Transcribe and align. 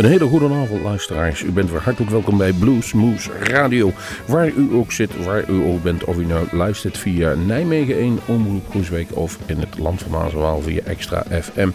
Een 0.00 0.06
hele 0.06 0.26
goede 0.26 0.54
avond 0.54 0.82
luisteraars. 0.82 1.42
U 1.42 1.50
bent 1.50 1.70
weer 1.70 1.80
hartelijk 1.80 2.10
welkom 2.10 2.38
bij 2.38 2.52
Blues 2.52 2.92
Moose 2.92 3.30
Radio. 3.42 3.92
Waar 4.26 4.48
u 4.48 4.72
ook 4.72 4.92
zit, 4.92 5.24
waar 5.24 5.50
u 5.50 5.62
ook 5.62 5.82
bent. 5.82 6.04
Of 6.04 6.16
u 6.16 6.24
nou 6.24 6.46
luistert 6.52 6.98
via 6.98 7.34
Nijmegen 7.34 7.96
1, 7.96 8.18
Omroep 8.26 8.70
Groesbeek 8.70 9.16
of 9.16 9.38
in 9.46 9.58
het 9.58 9.78
Land 9.78 10.02
van 10.02 10.10
Mazenwaal 10.10 10.60
via 10.60 10.80
Extra 10.84 11.24
FM. 11.42 11.70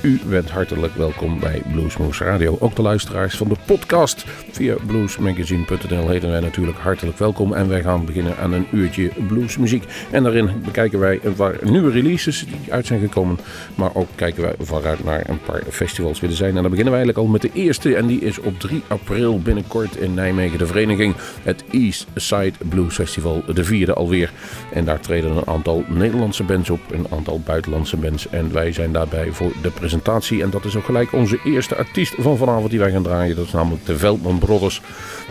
U 0.00 0.20
bent 0.28 0.50
hartelijk 0.50 0.94
welkom 0.94 1.40
bij 1.40 1.62
Blues 1.72 1.96
Moose 1.96 2.24
Radio. 2.24 2.56
Ook 2.60 2.76
de 2.76 2.82
luisteraars 2.82 3.36
van 3.36 3.48
de 3.48 3.56
podcast 3.66 4.24
via 4.50 4.74
bluesmagazine.nl 4.86 6.08
heten 6.08 6.30
wij 6.30 6.40
natuurlijk 6.40 6.78
hartelijk 6.78 7.18
welkom. 7.18 7.54
En 7.54 7.68
wij 7.68 7.82
gaan 7.82 8.04
beginnen 8.04 8.36
aan 8.36 8.52
een 8.52 8.66
uurtje 8.72 9.10
bluesmuziek. 9.28 9.84
En 10.10 10.22
daarin 10.22 10.50
bekijken 10.64 10.98
wij 10.98 11.20
een 11.22 11.34
paar 11.34 11.56
nieuwe 11.62 11.90
releases 11.90 12.46
die 12.46 12.72
uit 12.72 12.86
zijn 12.86 13.00
gekomen. 13.00 13.38
Maar 13.74 13.94
ook 13.94 14.08
kijken 14.14 14.42
wij 14.42 14.54
vooruit 14.58 15.04
naar 15.04 15.28
een 15.28 15.40
paar 15.40 15.62
festivals 15.70 16.20
willen 16.20 16.36
zijn. 16.36 16.56
En 16.56 16.62
dan 16.62 16.70
beginnen 16.70 16.92
wij 16.92 17.02
eigenlijk 17.02 17.26
al 17.26 17.32
met 17.32 17.42
de 17.42 17.48
eerste. 17.52 17.64
En 17.66 18.06
die 18.06 18.20
is 18.20 18.38
op 18.38 18.60
3 18.60 18.82
april 18.86 19.40
binnenkort 19.40 19.96
in 19.96 20.14
Nijmegen. 20.14 20.58
De 20.58 20.66
vereniging 20.66 21.14
het 21.42 21.64
East 21.70 22.06
Side 22.14 22.52
Blues 22.68 22.94
Festival. 22.94 23.42
De 23.54 23.64
vierde 23.64 23.94
alweer. 23.94 24.32
En 24.72 24.84
daar 24.84 25.00
treden 25.00 25.36
een 25.36 25.46
aantal 25.46 25.84
Nederlandse 25.88 26.42
bands 26.42 26.70
op. 26.70 26.80
Een 26.90 27.06
aantal 27.10 27.40
buitenlandse 27.44 27.96
bands. 27.96 28.28
En 28.28 28.52
wij 28.52 28.72
zijn 28.72 28.92
daarbij 28.92 29.32
voor 29.32 29.52
de 29.62 29.70
presentatie. 29.70 30.42
En 30.42 30.50
dat 30.50 30.64
is 30.64 30.76
ook 30.76 30.84
gelijk 30.84 31.12
onze 31.12 31.38
eerste 31.44 31.76
artiest 31.76 32.14
van 32.18 32.36
vanavond 32.36 32.70
die 32.70 32.78
wij 32.78 32.90
gaan 32.90 33.02
draaien. 33.02 33.36
Dat 33.36 33.46
is 33.46 33.52
namelijk 33.52 33.86
de 33.86 33.98
Veldman 33.98 34.38
Brothers. 34.38 34.80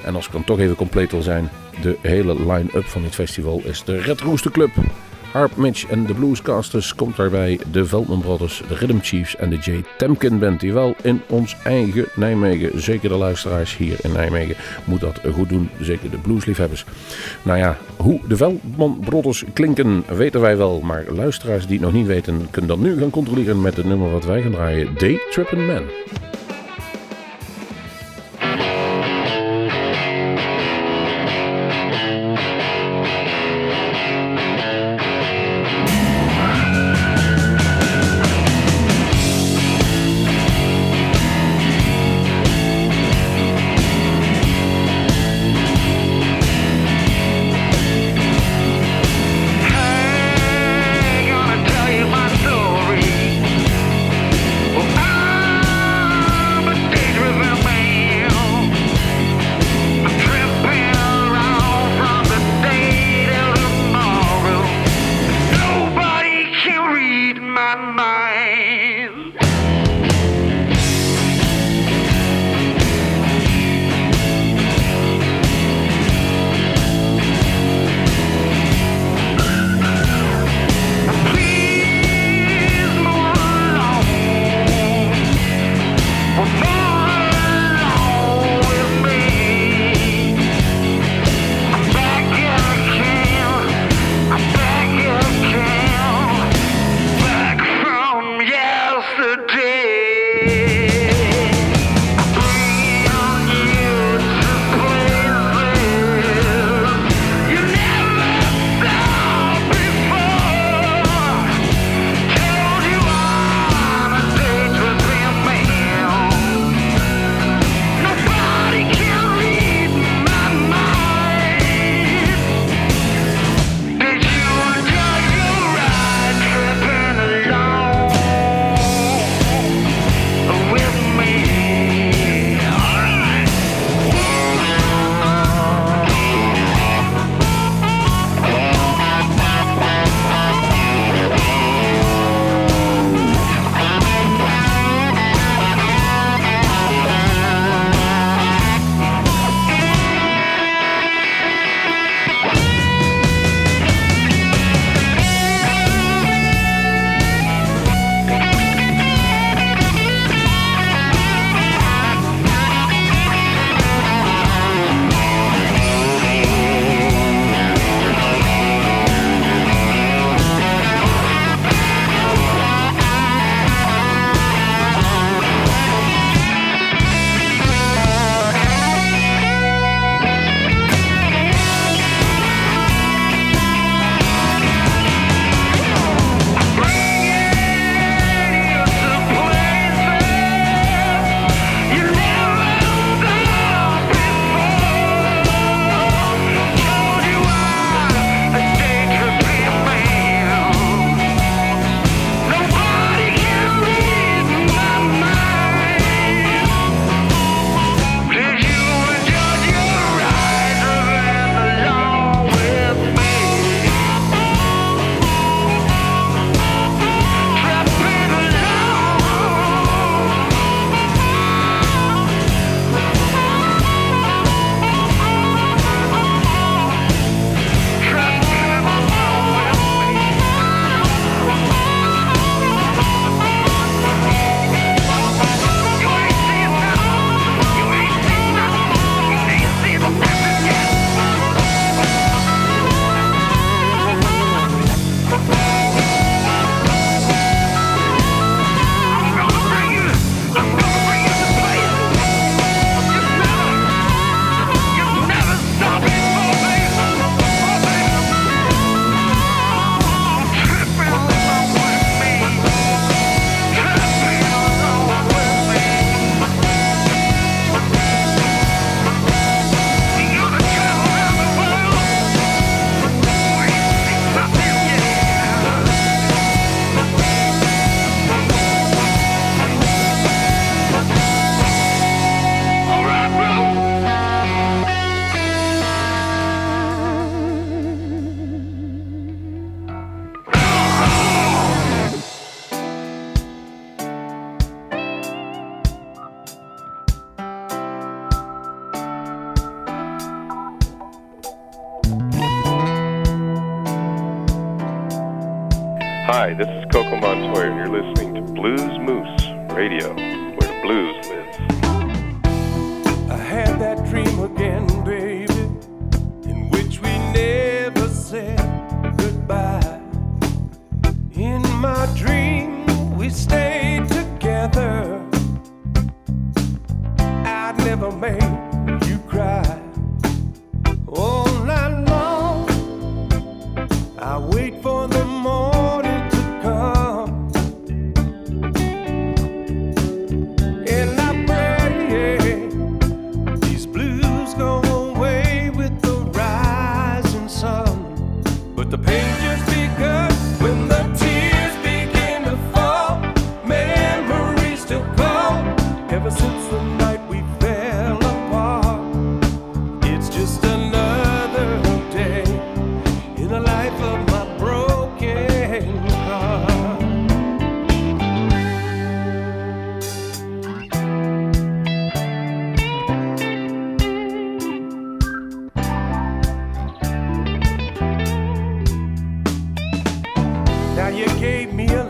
En 0.03 0.15
als 0.15 0.25
ik 0.25 0.31
dan 0.31 0.43
toch 0.43 0.59
even 0.59 0.75
compleet 0.75 1.11
wil 1.11 1.21
zijn. 1.21 1.49
De 1.81 1.97
hele 2.01 2.53
line-up 2.53 2.85
van 2.85 3.01
dit 3.01 3.15
festival 3.15 3.61
is 3.63 3.83
de 3.83 4.01
Red 4.01 4.21
Rooster 4.21 4.51
Club. 4.51 4.71
Harp 5.35 5.55
Mitch 5.55 5.87
en 5.87 6.05
de 6.05 6.13
Bluescasters 6.13 6.95
komt 6.95 7.15
daarbij 7.15 7.59
de 7.71 7.85
Veldman 7.85 8.21
Brothers, 8.21 8.61
de 8.67 8.75
Rhythm 8.75 8.99
Chiefs 8.99 9.35
en 9.35 9.49
de 9.49 9.55
J. 9.55 9.83
Temkin 9.97 10.39
Band. 10.39 10.59
Die 10.59 10.73
wel 10.73 10.95
in 11.01 11.21
ons 11.29 11.55
eigen 11.63 12.05
Nijmegen, 12.15 12.81
zeker 12.81 13.09
de 13.09 13.15
luisteraars 13.15 13.77
hier 13.77 13.97
in 14.01 14.11
Nijmegen, 14.11 14.55
moet 14.83 14.99
dat 14.99 15.21
goed 15.33 15.49
doen. 15.49 15.69
Zeker 15.81 16.09
de 16.09 16.17
bluesliefhebbers. 16.17 16.85
Nou 17.41 17.57
ja, 17.57 17.77
hoe 17.97 18.19
de 18.27 18.37
Veldman 18.37 18.99
Brothers 19.05 19.43
klinken 19.53 20.03
weten 20.07 20.41
wij 20.41 20.57
wel. 20.57 20.79
Maar 20.79 21.05
luisteraars 21.09 21.67
die 21.67 21.77
het 21.77 21.85
nog 21.85 21.93
niet 21.93 22.07
weten, 22.07 22.47
kunnen 22.51 22.69
dan 22.69 22.81
nu 22.81 22.97
gaan 22.97 23.09
controleren 23.09 23.61
met 23.61 23.77
het 23.77 23.85
nummer 23.85 24.11
wat 24.11 24.25
wij 24.25 24.41
gaan 24.41 24.51
draaien. 24.51 24.93
Day 24.97 25.19
Trippin' 25.29 25.65
Man. 25.65 25.83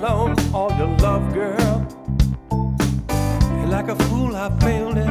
alone 0.05 0.35
all 0.53 0.71
your 0.77 0.87
love, 0.99 1.33
girl. 1.33 1.87
And 3.09 3.71
like 3.71 3.87
a 3.87 3.95
fool, 3.95 4.35
I 4.35 4.49
failed. 4.59 5.04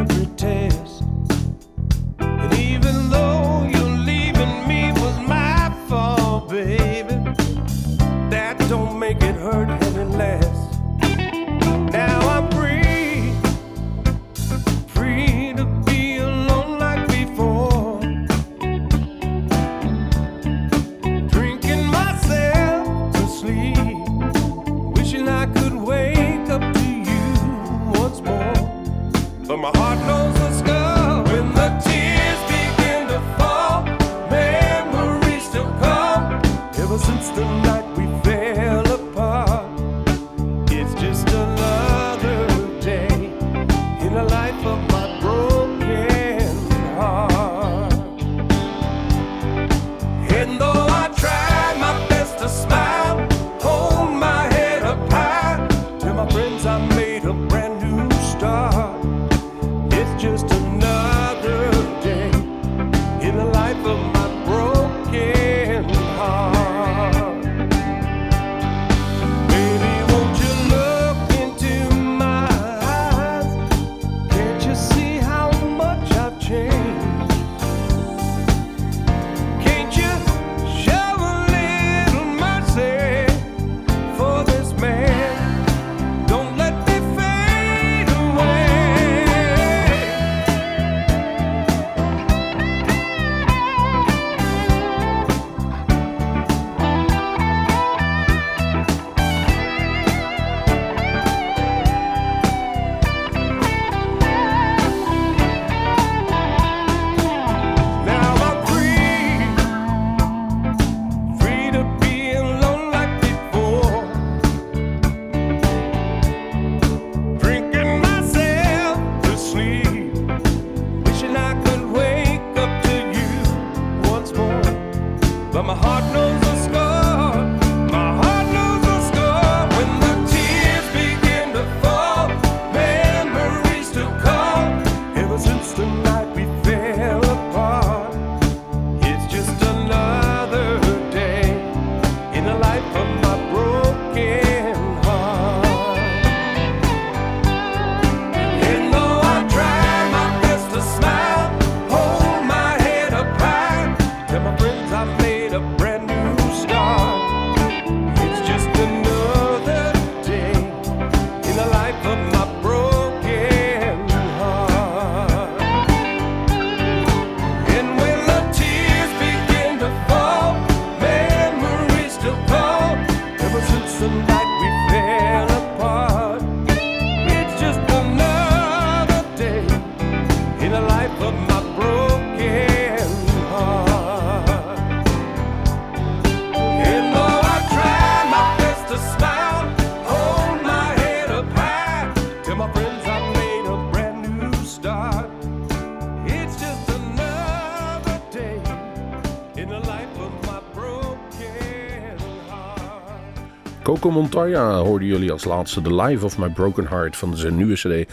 commentaria 204.05 204.79
hoorden 204.79 205.09
jullie 205.09 205.33
als 205.33 205.45
laatste 205.45 205.83
The 205.83 205.95
Life 205.95 206.25
of 206.25 206.39
My 206.39 206.49
Broken 206.49 206.87
Heart 206.87 207.17
van 207.17 207.37
zijn 207.37 207.57
nieuwe 207.57 207.75
CD 207.75 208.13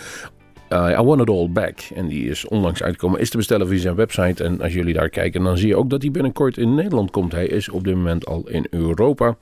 eh, 0.67 0.98
I 1.00 1.03
Want 1.03 1.21
It 1.21 1.29
All 1.29 1.50
Back. 1.50 1.79
En 1.95 2.07
die 2.07 2.29
is 2.29 2.48
onlangs 2.48 2.83
uitgekomen. 2.83 3.19
Is 3.19 3.29
te 3.29 3.38
bestellen 3.38 3.67
via 3.67 3.79
zijn 3.79 3.95
website. 3.95 4.43
En 4.43 4.62
als 4.62 4.74
jullie 4.74 4.93
daar 4.93 5.10
kijken, 5.10 5.43
dan 5.43 5.57
zie 5.57 5.67
je 5.67 5.75
ook 5.75 5.89
dat 5.89 6.01
hij 6.01 6.12
binnenkort 6.12 6.57
in 6.57 6.75
Nederland 6.75 7.12
komt. 7.12 7.31
Hij 7.31 7.45
is 7.45 7.69
op 7.69 7.83
dit 7.83 7.95
moment 7.95 8.25
al 8.25 8.50
in 8.50 8.67
Europa. 8.69 9.36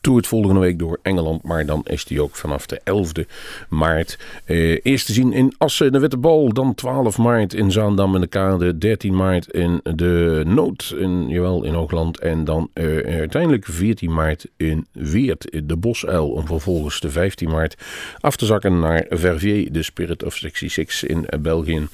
Toert 0.00 0.26
volgende 0.26 0.60
week 0.60 0.78
door 0.78 0.98
Engeland, 1.02 1.42
maar 1.42 1.66
dan 1.66 1.82
is 1.86 2.04
die 2.04 2.22
ook 2.22 2.36
vanaf 2.36 2.66
de 2.66 2.80
11e 2.84 3.30
maart. 3.68 4.18
Eh, 4.44 4.78
eerst 4.82 5.06
te 5.06 5.12
zien 5.12 5.32
in 5.32 5.54
Assen, 5.58 5.92
de 5.92 5.98
Witte 5.98 6.16
Bal. 6.16 6.52
Dan 6.52 6.74
12 6.74 7.18
maart 7.18 7.54
in 7.54 7.70
Zaandam 7.70 8.14
in 8.14 8.20
de 8.20 8.26
Kade. 8.26 8.78
13 8.78 9.16
maart 9.16 9.52
in 9.52 9.80
de 9.82 10.42
Nood, 10.46 10.94
in, 10.98 11.28
jawel, 11.28 11.64
in 11.64 11.74
Hoogland. 11.74 12.18
En 12.18 12.44
dan 12.44 12.70
eh, 12.72 12.84
uiteindelijk 13.18 13.64
14 13.64 14.12
maart 14.12 14.46
in 14.56 14.86
Weert, 14.92 15.44
in 15.44 15.66
de 15.66 15.76
Bosuil. 15.76 16.30
Om 16.30 16.46
vervolgens 16.46 17.00
de 17.00 17.10
15 17.10 17.48
maart 17.48 17.76
af 18.20 18.36
te 18.36 18.46
zakken 18.46 18.78
naar 18.78 19.06
Verviers, 19.08 19.68
de 19.70 19.82
Spirit 19.82 20.24
of 20.24 20.36
66 20.36 21.08
in 21.08 21.26
eh, 21.26 21.38
België. 21.38 21.88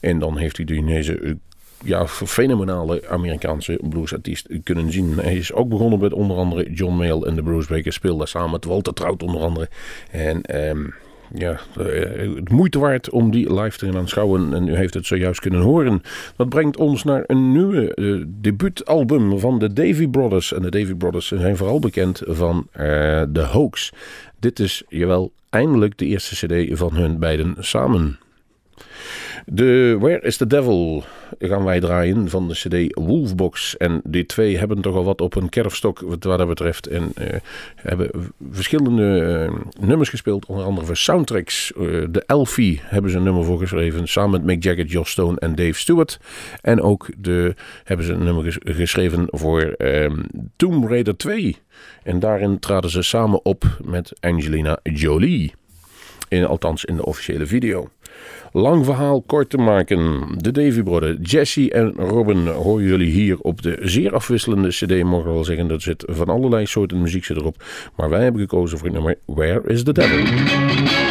En 0.00 0.18
dan 0.18 0.36
heeft 0.36 0.58
u 0.58 0.64
deze 0.64 1.18
eh, 1.18 1.32
ja, 1.86 2.06
fenomenale 2.08 3.08
Amerikaanse 3.08 3.80
bluesartiest 3.88 4.48
kunnen 4.62 4.92
zien. 4.92 5.18
Hij 5.18 5.36
is 5.36 5.52
ook 5.52 5.68
begonnen 5.68 5.98
met 5.98 6.12
onder 6.12 6.36
andere 6.36 6.72
John 6.72 6.96
Mayall 6.96 7.22
en 7.22 7.34
de 7.34 7.42
Bluesbreakers. 7.42 7.94
Speelde 7.94 8.26
samen 8.26 8.50
met 8.50 8.64
Walter 8.64 8.92
Trout 8.92 9.22
onder 9.22 9.40
andere. 9.40 9.68
En 10.10 10.42
ehm, 10.42 10.84
ja, 11.34 11.60
eh, 11.78 12.34
het 12.34 12.50
moeite 12.50 12.78
waard 12.78 13.10
om 13.10 13.30
die 13.30 13.54
live 13.54 13.78
te 13.78 13.86
gaan 13.86 13.96
aanschouwen. 13.96 14.54
En 14.54 14.68
u 14.68 14.76
heeft 14.76 14.94
het 14.94 15.06
zojuist 15.06 15.40
kunnen 15.40 15.60
horen. 15.60 16.02
Dat 16.36 16.48
brengt 16.48 16.76
ons 16.76 17.04
naar 17.04 17.24
een 17.26 17.52
nieuwe 17.52 17.92
uh, 17.94 18.24
debuutalbum 18.28 19.38
van 19.38 19.58
de 19.58 19.72
Davy 19.72 20.08
Brothers. 20.08 20.52
En 20.52 20.62
de 20.62 20.70
Davy 20.70 20.94
Brothers 20.94 21.26
zijn 21.26 21.56
vooral 21.56 21.78
bekend 21.78 22.22
van 22.24 22.66
uh, 22.76 22.82
The 23.22 23.46
Hoax. 23.50 23.92
Dit 24.38 24.58
is, 24.58 24.82
jawel, 24.88 25.32
eindelijk 25.50 25.98
de 25.98 26.06
eerste 26.06 26.46
cd 26.46 26.78
van 26.78 26.94
hun 26.94 27.18
beiden 27.18 27.54
samen. 27.58 28.18
De 29.46 29.96
Where 30.00 30.20
is 30.20 30.36
the 30.36 30.46
Devil 30.46 31.04
gaan 31.38 31.64
wij 31.64 31.80
draaien 31.80 32.28
van 32.28 32.48
de 32.48 32.54
CD 32.54 32.94
Wolfbox. 32.94 33.76
En 33.76 34.00
die 34.04 34.26
twee 34.26 34.58
hebben 34.58 34.80
toch 34.80 34.94
al 34.94 35.04
wat 35.04 35.20
op 35.20 35.34
een 35.34 35.48
kerfstok 35.48 36.00
wat 36.00 36.22
dat 36.22 36.48
betreft. 36.48 36.86
En 36.86 37.12
uh, 37.18 37.26
hebben 37.74 38.10
verschillende 38.50 39.46
uh, 39.50 39.86
nummers 39.86 40.08
gespeeld, 40.08 40.46
onder 40.46 40.64
andere 40.64 40.86
voor 40.86 40.96
soundtracks. 40.96 41.72
Uh, 41.76 42.04
de 42.10 42.22
Elfie 42.26 42.80
hebben 42.84 43.10
ze 43.10 43.16
een 43.16 43.22
nummer 43.22 43.44
voor 43.44 43.58
geschreven, 43.58 44.08
samen 44.08 44.30
met 44.30 44.44
Mick 44.44 44.62
Jagger, 44.62 44.84
Joss 44.84 45.10
Stone 45.10 45.38
en 45.40 45.54
Dave 45.54 45.78
Stewart. 45.78 46.20
En 46.60 46.80
ook 46.80 47.08
de, 47.18 47.54
hebben 47.84 48.06
ze 48.06 48.12
een 48.12 48.24
nummer 48.24 48.44
ges 48.44 48.58
geschreven 48.62 49.26
voor 49.30 49.74
um, 49.78 50.26
Tomb 50.56 50.88
Raider 50.88 51.16
2. 51.16 51.56
En 52.02 52.18
daarin 52.18 52.58
traden 52.58 52.90
ze 52.90 53.02
samen 53.02 53.44
op 53.44 53.64
met 53.84 54.12
Angelina 54.20 54.78
Jolie. 54.82 55.54
In, 56.28 56.44
althans 56.44 56.84
in 56.84 56.96
de 56.96 57.04
officiële 57.04 57.46
video. 57.46 57.88
Lang 58.52 58.84
verhaal 58.84 59.22
kort 59.22 59.50
te 59.50 59.56
maken. 59.56 60.28
De 60.36 60.50
Davy 60.50 60.82
Brothers, 60.82 61.16
Jesse 61.20 61.70
en 61.70 61.92
Robin 61.92 62.46
horen 62.46 62.84
jullie 62.84 63.10
hier 63.10 63.38
op 63.38 63.62
de 63.62 63.78
zeer 63.80 64.14
afwisselende 64.14 64.68
cd. 64.68 65.02
Mogen 65.02 65.32
wel 65.32 65.44
zeggen, 65.44 65.68
dat 65.68 65.82
zit 65.82 66.04
van 66.06 66.28
allerlei 66.28 66.66
soorten 66.66 67.00
muziek 67.00 67.24
zit 67.24 67.36
erop. 67.36 67.64
Maar 67.96 68.10
wij 68.10 68.22
hebben 68.22 68.40
gekozen 68.40 68.78
voor 68.78 68.86
het 68.86 68.96
nummer 68.96 69.18
Where 69.24 69.62
is 69.64 69.82
the 69.82 69.92
Devil? 69.92 71.05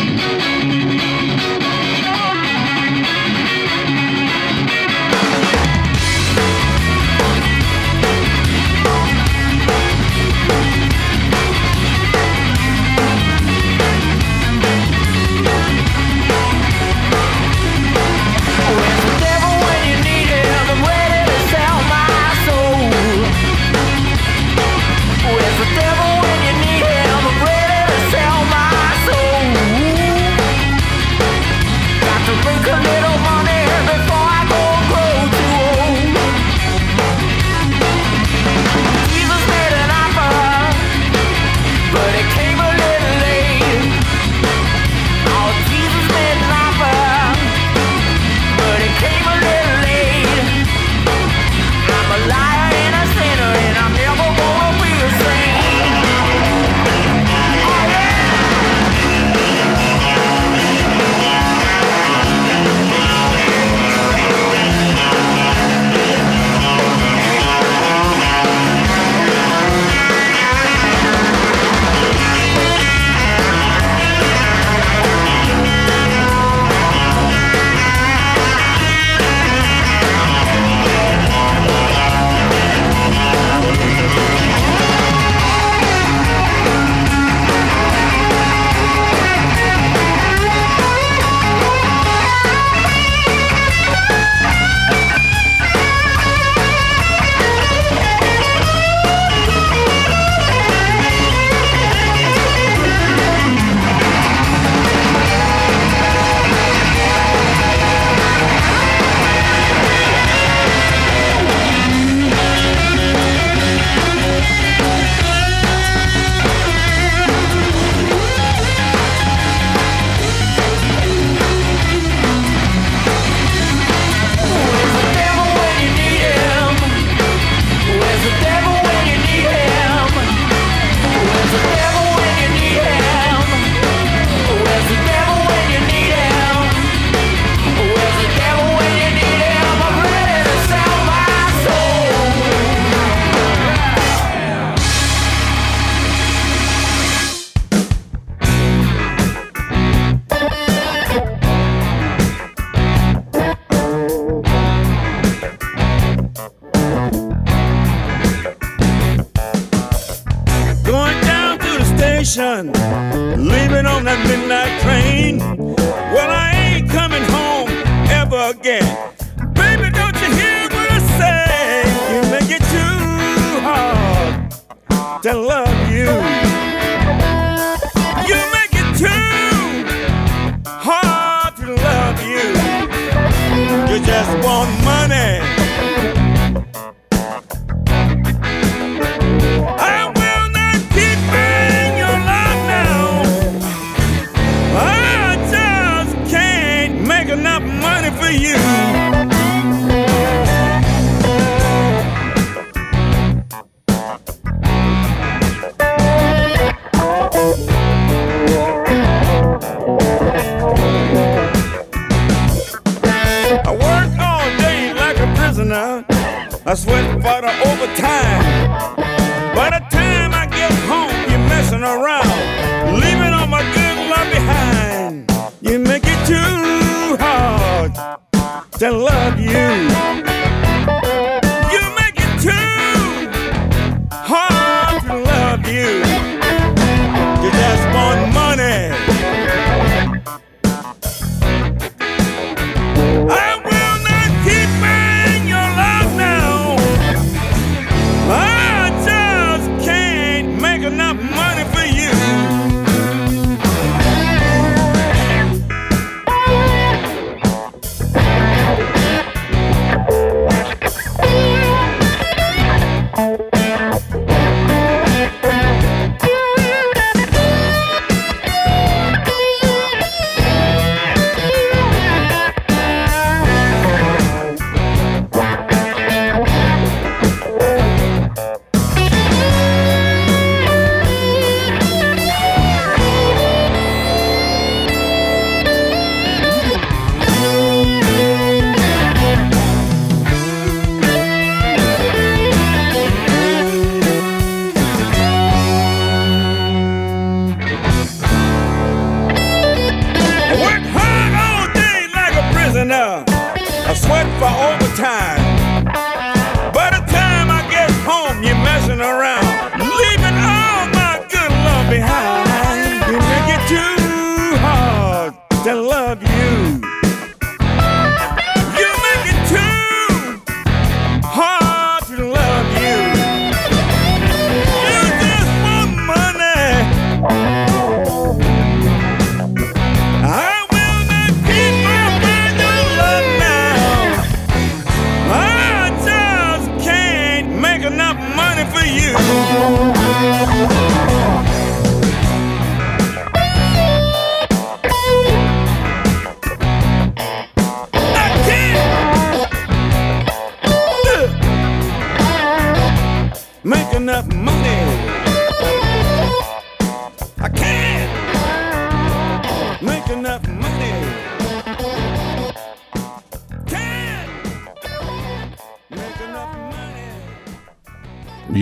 To 228.78 228.92
love 228.92 229.40
you. 229.40 230.25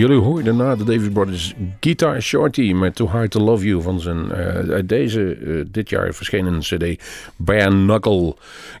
Jullie 0.04 0.22
hoorden 0.22 0.56
na 0.56 0.76
de 0.76 0.84
Davis 0.84 1.08
Brothers 1.08 1.54
Guitar 1.80 2.22
Shorty 2.22 2.72
met 2.72 2.94
Too 2.94 3.08
Hard 3.08 3.30
to 3.30 3.40
Love 3.40 3.66
You 3.66 3.82
van 3.82 4.00
zijn 4.00 4.30
eh, 4.30 4.78
deze 4.84 5.34
eh, 5.34 5.64
dit 5.70 5.88
jaar 5.88 6.14
verschenen 6.14 6.58
CD 6.60 7.02
Bare 7.36 7.68
Knuckle. 7.68 8.34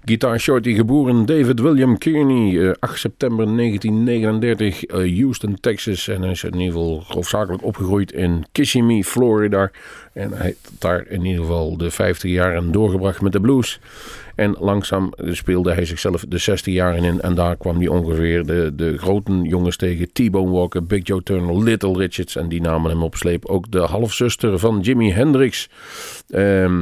Guitar 0.04 0.40
Shorty, 0.40 0.74
geboren 0.74 1.26
David 1.26 1.60
William 1.60 1.98
Kearney, 1.98 2.68
eh, 2.68 2.72
8 2.78 2.98
september 2.98 3.46
1939, 3.46 4.84
eh, 4.84 4.96
Houston, 5.18 5.60
Texas. 5.60 6.08
En 6.08 6.22
hij 6.22 6.30
is 6.30 6.44
in 6.44 6.52
ieder 6.52 6.72
geval 6.72 7.04
hoofdzakelijk 7.06 7.64
opgegroeid 7.64 8.12
in 8.12 8.44
Kissimmee, 8.52 9.04
Florida. 9.04 9.70
En 10.12 10.32
hij 10.32 10.44
heeft 10.46 10.70
daar 10.78 11.06
in 11.08 11.24
ieder 11.24 11.40
geval 11.40 11.76
de 11.76 11.90
50 11.90 12.30
jaren 12.30 12.72
doorgebracht 12.72 13.20
met 13.20 13.32
de 13.32 13.40
blues. 13.40 13.80
En 14.34 14.56
langzaam 14.58 15.12
speelde 15.16 15.72
hij 15.72 15.84
zichzelf 15.84 16.24
de 16.28 16.38
60 16.38 16.74
jaren 16.74 17.04
in. 17.04 17.20
En 17.20 17.34
daar 17.34 17.56
kwam 17.56 17.76
hij 17.76 17.88
ongeveer 17.88 18.46
de, 18.46 18.72
de 18.74 18.98
grote 18.98 19.40
jongens 19.42 19.76
tegen. 19.76 20.12
T-Bone 20.12 20.50
Walker, 20.50 20.84
Big 20.84 21.06
Joe 21.06 21.22
Turner, 21.22 21.62
Little 21.62 21.96
Richards. 21.96 22.36
En 22.36 22.48
die 22.48 22.60
namen 22.60 22.90
hem 22.90 23.02
op 23.02 23.14
sleep. 23.14 23.46
Ook 23.46 23.70
de 23.70 23.80
halfzuster 23.80 24.58
van 24.58 24.80
Jimi 24.80 25.12
Hendrix. 25.12 25.68
Eh, 26.28 26.80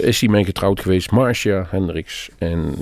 is 0.00 0.20
hij 0.20 0.28
mee 0.28 0.44
getrouwd 0.44 0.80
geweest, 0.80 1.10
Marcia 1.10 1.66
Hendricks. 1.70 2.28
En 2.38 2.74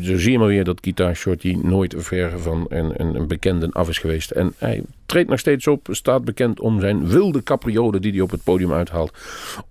zo 0.00 0.18
zie 0.18 0.32
je 0.32 0.38
maar 0.38 0.48
weer 0.48 0.64
dat 0.64 0.78
Guitar 0.80 1.14
Shorty 1.14 1.58
nooit 1.62 1.94
ver 1.96 2.38
van 2.38 2.66
een, 2.68 3.00
een, 3.00 3.14
een 3.14 3.26
bekende 3.26 3.68
af 3.72 3.88
is 3.88 3.98
geweest. 3.98 4.30
En 4.30 4.54
hij 4.58 4.82
treedt 5.06 5.28
nog 5.28 5.38
steeds 5.38 5.66
op, 5.66 5.88
staat 5.90 6.24
bekend 6.24 6.60
om 6.60 6.80
zijn 6.80 7.08
wilde 7.08 7.42
capriolen 7.42 8.02
die 8.02 8.12
hij 8.12 8.20
op 8.20 8.30
het 8.30 8.44
podium 8.44 8.72
uithaalt. 8.72 9.12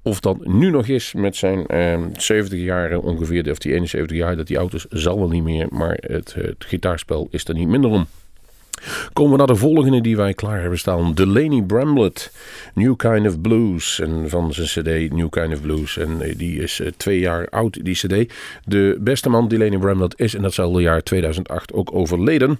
Of 0.01 0.19
dat 0.19 0.45
nu 0.45 0.69
nog 0.69 0.87
is 0.87 1.13
met 1.13 1.35
zijn 1.35 1.65
eh, 1.65 2.01
70 2.17 2.59
jaar 2.59 2.97
ongeveer, 2.97 3.51
of 3.51 3.57
die 3.57 3.73
71 3.73 4.17
jaar, 4.17 4.35
dat 4.35 4.47
die 4.47 4.57
auto's 4.57 4.85
zal 4.89 5.19
wel 5.19 5.29
niet 5.29 5.43
meer. 5.43 5.67
Maar 5.69 5.97
het, 6.01 6.33
het 6.33 6.55
gitaarspel 6.57 7.27
is 7.31 7.47
er 7.47 7.53
niet 7.53 7.67
minder 7.67 7.89
om. 7.89 8.07
Komen 9.13 9.31
we 9.31 9.37
naar 9.37 9.47
de 9.47 9.55
volgende 9.55 10.01
die 10.01 10.17
wij 10.17 10.33
klaar 10.33 10.61
hebben 10.61 10.79
staan. 10.79 11.13
Delaney 11.13 11.61
Bramlett, 11.61 12.31
New 12.73 12.95
Kind 12.95 13.27
of 13.27 13.41
Blues. 13.41 13.99
En 13.99 14.29
van 14.29 14.53
zijn 14.53 14.67
cd 14.67 15.13
New 15.13 15.29
Kind 15.29 15.53
of 15.53 15.61
Blues. 15.61 15.97
En 15.97 16.21
eh, 16.21 16.37
die 16.37 16.61
is 16.61 16.79
eh, 16.79 16.87
twee 16.97 17.19
jaar 17.19 17.49
oud, 17.49 17.85
die 17.85 17.95
cd. 17.95 18.33
De 18.65 18.97
beste 18.99 19.29
man, 19.29 19.47
Delaney 19.47 19.77
Bramlett, 19.77 20.19
is 20.19 20.33
in 20.33 20.41
datzelfde 20.41 20.81
jaar 20.81 21.03
2008 21.03 21.73
ook 21.73 21.95
overleden. 21.95 22.57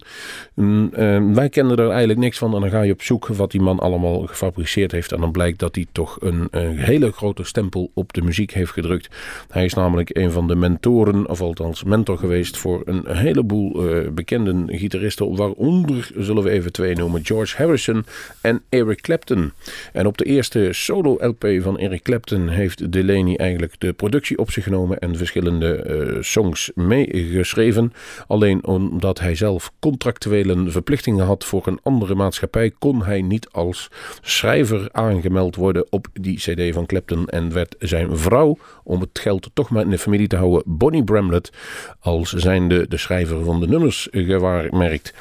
Mm, 0.54 0.90
eh, 0.94 1.32
wij 1.34 1.50
kenden 1.50 1.78
er 1.78 1.90
eigenlijk 1.90 2.20
niks 2.20 2.38
van. 2.38 2.56
En 2.56 2.62
dan 2.62 2.70
ga 2.70 2.82
je 2.82 2.92
op 2.92 3.02
zoek 3.02 3.28
wat 3.28 3.52
die 3.52 3.62
man 3.62 3.80
allemaal 3.80 4.22
gefabriceerd 4.22 4.92
heeft. 4.92 5.12
En 5.12 5.20
dan 5.20 5.32
blijkt 5.32 5.60
dat 5.60 5.76
hij 5.76 5.86
toch 5.92 6.18
een, 6.22 6.48
hele 6.76 7.12
grote 7.12 7.44
stempel 7.44 7.92
op 7.94 8.14
de 8.14 8.22
muziek 8.22 8.52
heeft 8.52 8.72
gedrukt. 8.72 9.16
Hij 9.50 9.66
is 9.66 9.74
namelijk 9.74 10.18
een 10.18 10.32
van 10.32 10.48
de 10.48 10.56
mentoren, 10.56 11.30
of 11.30 11.42
althans 11.42 11.84
mentor 11.84 12.18
geweest... 12.18 12.58
voor 12.58 12.82
een 12.86 13.04
heleboel 13.08 13.82
bekende 14.14 14.64
gitaristen. 14.68 15.36
Waaronder 15.36 16.05
zullen 16.18 16.44
we 16.44 16.50
even 16.50 16.72
twee 16.72 16.96
noemen. 16.96 17.26
George 17.26 17.58
Harrison 17.58 18.06
en 18.42 18.62
Eric 18.70 19.02
Clapton. 19.02 19.52
En 19.94 20.06
op 20.06 20.18
de 20.18 20.26
eerste 20.26 20.70
solo-LP 20.72 21.48
van 21.60 21.78
Eric 21.78 22.02
Clapton 22.02 22.48
heeft 22.48 22.92
Delaney 22.92 23.36
eigenlijk 23.36 23.76
de 23.78 23.94
productie 23.94 24.38
op 24.38 24.52
zich 24.52 24.64
genomen 24.64 25.00
en 25.00 25.18
verschillende 25.18 25.76
eh, 25.76 26.22
songs 26.22 26.72
meegeschreven. 26.76 27.94
Alleen 28.28 28.66
omdat 28.66 29.20
hij 29.20 29.36
zelf 29.36 29.72
contractuele 29.80 30.70
verplichtingen 30.70 31.26
had 31.26 31.46
voor 31.46 31.68
een 31.68 31.80
andere 31.84 32.16
maatschappij, 32.16 32.72
kon 32.80 33.04
hij 33.04 33.22
niet 33.22 33.50
als 33.52 33.92
schrijver 34.22 34.90
aangemeld 34.92 35.56
worden 35.56 35.86
op 35.90 36.08
die 36.14 36.38
CD 36.38 36.74
van 36.74 36.86
Clapton. 36.86 37.28
En 37.28 37.54
werd 37.54 37.76
zijn 37.80 38.18
vrouw, 38.18 38.58
om 38.84 39.00
het 39.02 39.20
geld 39.20 39.50
toch 39.54 39.70
maar 39.70 39.84
in 39.84 39.90
de 39.90 39.98
familie 39.98 40.28
te 40.28 40.36
houden, 40.36 40.64
Bonnie 40.66 41.04
Bramlett, 41.04 41.52
als 42.00 42.34
zijnde 42.34 42.88
de 42.88 42.98
schrijver 42.98 43.44
van 43.44 43.60
de 43.60 43.68
nummers 43.68 44.08
gewaarmerkt. 44.12 45.14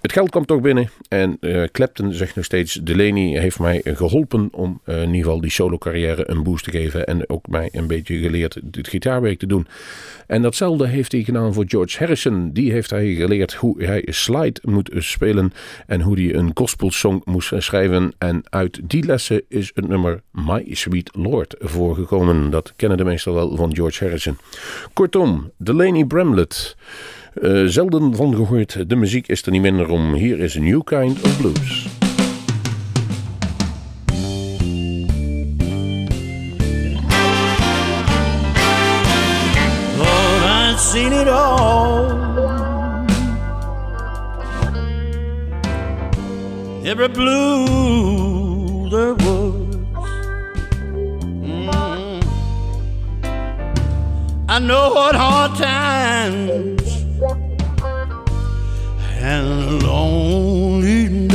Het 0.00 0.12
geld 0.12 0.30
kwam 0.30 0.44
toch 0.44 0.60
binnen 0.60 0.90
en 1.08 1.36
eh 1.40 1.62
Clapton 1.72 2.12
zegt 2.12 2.34
nog 2.34 2.44
steeds... 2.44 2.74
Delaney 2.74 3.40
heeft 3.40 3.58
mij 3.58 3.80
geholpen 3.84 4.48
om 4.52 4.80
eh, 4.84 4.94
in 4.94 5.06
ieder 5.06 5.22
geval 5.22 5.40
die 5.40 5.50
solo 5.50 5.78
carrière 5.78 6.30
een 6.30 6.42
boost 6.42 6.64
te 6.64 6.70
geven... 6.70 7.06
en 7.06 7.28
ook 7.28 7.48
mij 7.48 7.68
een 7.72 7.86
beetje 7.86 8.18
geleerd 8.18 8.54
het 8.70 8.88
gitaarwerk 8.88 9.38
te 9.38 9.46
doen. 9.46 9.66
En 10.26 10.42
datzelfde 10.42 10.86
heeft 10.86 11.12
hij 11.12 11.22
gedaan 11.22 11.54
voor 11.54 11.64
George 11.66 11.98
Harrison. 11.98 12.52
Die 12.52 12.72
heeft 12.72 12.90
hij 12.90 13.14
geleerd 13.14 13.54
hoe 13.54 13.84
hij 13.84 14.02
slide 14.06 14.60
moet 14.62 14.90
spelen... 14.94 15.52
en 15.86 16.00
hoe 16.00 16.20
hij 16.20 16.34
een 16.34 16.50
gospelsong 16.54 17.24
moest 17.24 17.52
schrijven. 17.56 18.12
En 18.18 18.42
uit 18.48 18.80
die 18.82 19.04
lessen 19.04 19.42
is 19.48 19.70
het 19.74 19.88
nummer 19.88 20.22
My 20.32 20.66
Sweet 20.70 21.10
Lord 21.12 21.54
voorgekomen. 21.58 22.50
Dat 22.50 22.72
kennen 22.76 22.98
de 22.98 23.04
meestal 23.04 23.34
wel 23.34 23.56
van 23.56 23.74
George 23.74 24.04
Harrison. 24.04 24.38
Kortom, 24.92 25.50
Delaney 25.56 26.04
Bramlett... 26.04 26.76
Eh, 27.40 27.64
zelden 27.64 28.14
van 28.14 28.34
gehoord. 28.34 28.88
De 28.88 28.96
muziek 28.96 29.28
is 29.28 29.42
er 29.42 29.52
niet 29.52 29.60
minder 29.60 29.88
om. 29.88 30.14
Hier 30.14 30.38
is 30.38 30.54
een 30.54 30.64
New 30.64 30.82
Kind 30.84 31.22
of 31.22 31.36
Blues. 31.36 31.86
Lord, 39.96 40.42
I've 40.44 40.78
seen 40.78 41.12
it 41.12 41.28
all. 41.28 42.18
Every 46.84 47.08
blue 47.08 48.88
there 48.90 49.14
was. 49.14 49.76
Mm. 51.42 51.70
I 54.48 54.58
know 54.58 54.92
what 54.92 55.14
hard 55.14 55.56
times 55.56 56.79
and 59.22 59.82
loneliness. 59.82 61.34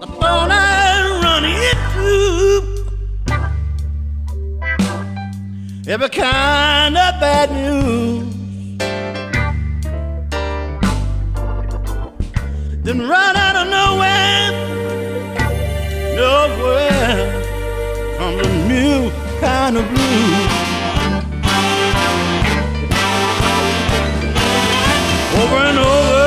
The 0.00 0.06
phone 0.06 0.50
I 0.52 1.20
run 1.24 1.44
into 1.44 2.10
every 5.90 6.08
kind 6.10 6.96
of 6.96 7.20
bad 7.20 7.50
news. 7.50 8.03
Kind 19.74 19.86
of 19.86 19.94
blues. 19.94 20.52
Over 25.40 25.60
and 25.70 25.78
over, 25.78 26.26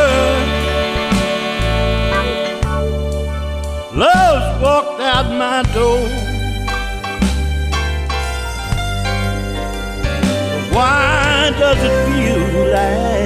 love's 3.96 4.62
walked 4.62 5.02
out 5.02 5.28
my 5.32 5.62
door. 5.74 6.08
Why 10.74 11.52
does 11.58 11.80
it 11.82 11.96
feel 12.06 12.72
like 12.72 13.17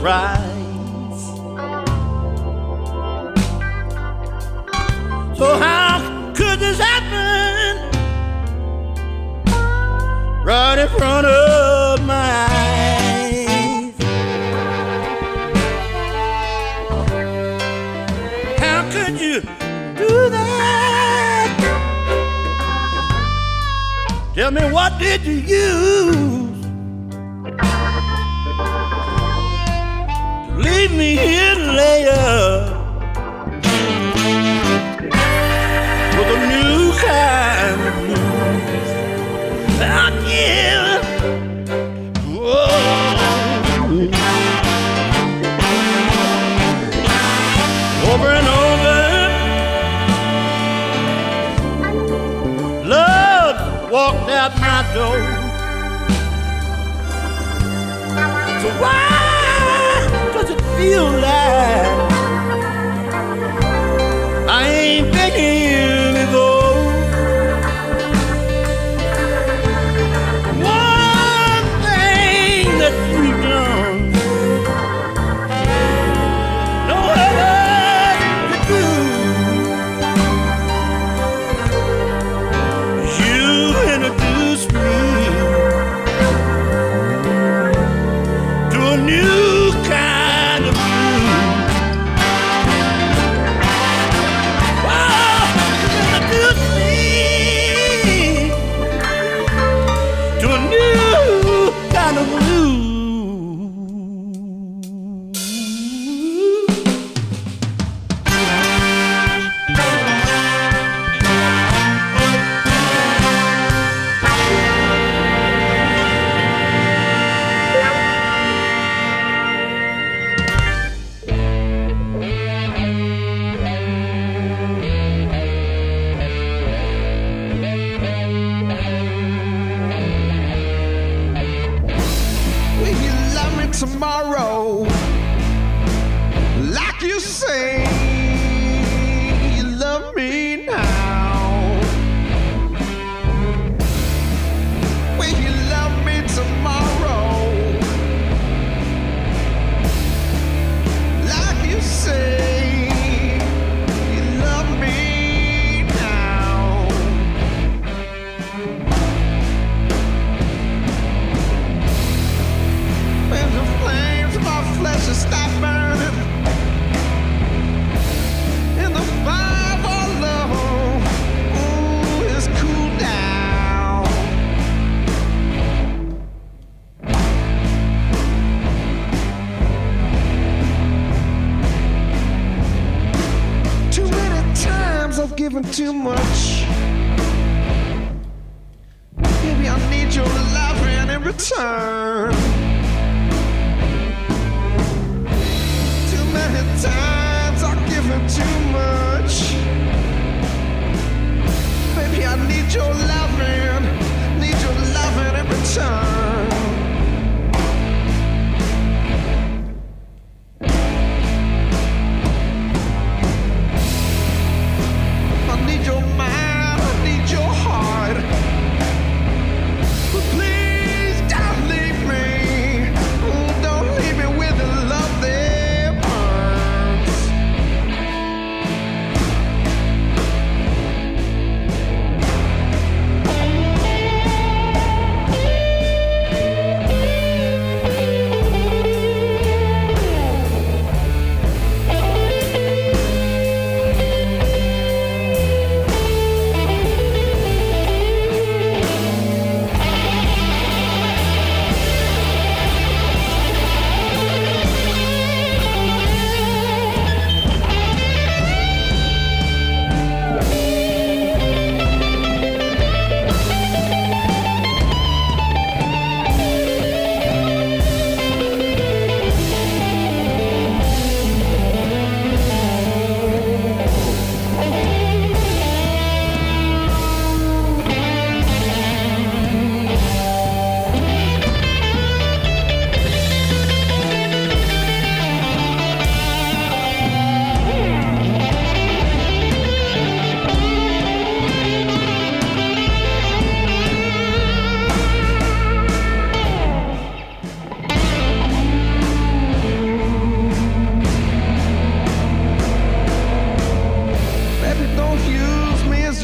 right. 0.00 0.37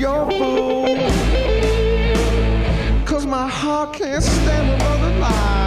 Your. 0.05 0.27
Cause 3.07 3.27
my 3.27 3.49
heart 3.49 3.95
can't 3.95 4.23
stand 4.23 4.83
another 4.83 5.19
lie. 5.21 5.64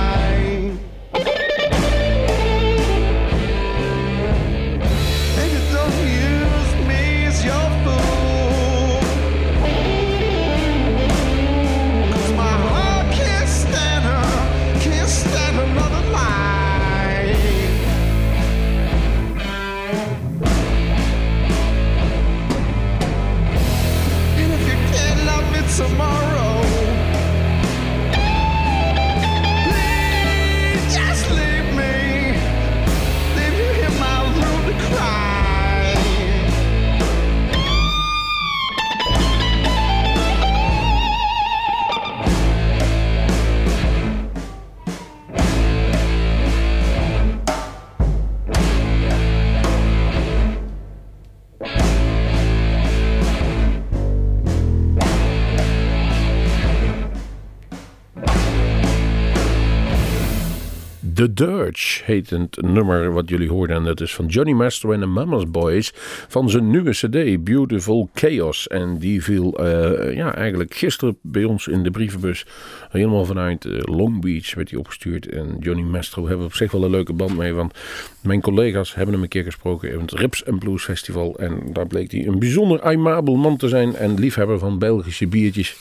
Dirge 61.38 62.04
heet 62.06 62.30
het 62.30 62.62
nummer 62.62 63.14
wat 63.14 63.30
jullie 63.30 63.50
hoorden. 63.50 63.76
En 63.76 63.84
dat 63.84 64.02
is 64.02 64.16
van 64.16 64.26
Johnny 64.26 64.54
Master 64.54 64.92
en 64.92 65.00
de 65.00 65.06
Mama's 65.06 65.52
Boys. 65.52 65.92
Van 66.28 66.50
zijn 66.50 66.70
nieuwe 66.70 66.92
cd, 66.92 67.44
Beautiful 67.44 68.10
Chaos. 68.14 68.68
En 68.68 68.98
die 68.98 69.24
viel 69.24 69.54
eh, 69.54 70.16
ja, 70.16 70.36
eigenlijk 70.36 70.76
gisteren 70.76 71.18
bij 71.22 71.44
ons 71.44 71.68
in 71.68 71.84
de 71.84 71.92
brievenbus. 71.92 72.46
Helemaal 72.90 73.26
vanuit 73.26 73.66
eh, 73.66 73.80
Long 73.82 74.22
Beach 74.22 74.56
werd 74.56 74.70
hij 74.70 74.80
opgestuurd. 74.80 75.30
En 75.30 75.58
Johnny 75.60 75.84
Mastro 75.84 76.28
hebben 76.28 76.46
op 76.46 76.54
zich 76.54 76.72
wel 76.72 76.84
een 76.84 76.92
leuke 76.92 77.14
band 77.14 77.38
mee. 77.38 77.54
Want 77.54 77.74
mijn 78.22 78.42
collega's 78.42 78.96
hebben 78.96 79.14
hem 79.14 79.24
een 79.24 79.30
keer 79.30 79.44
gesproken 79.44 79.92
in 79.92 80.00
het 80.00 80.12
Rips 80.12 80.46
and 80.46 80.60
Blues 80.60 80.84
Festival. 80.84 81.36
En 81.40 81.60
daar 81.74 81.88
bleek 81.88 82.12
hij 82.12 82.28
een 82.28 82.40
bijzonder 82.40 82.82
aimabel 82.82 83.36
man 83.36 83.58
te 83.58 83.68
zijn. 83.68 83.96
En 83.96 84.20
liefhebber 84.20 84.60
van 84.60 84.80
Belgische 84.80 85.28
biertjes. 85.28 85.76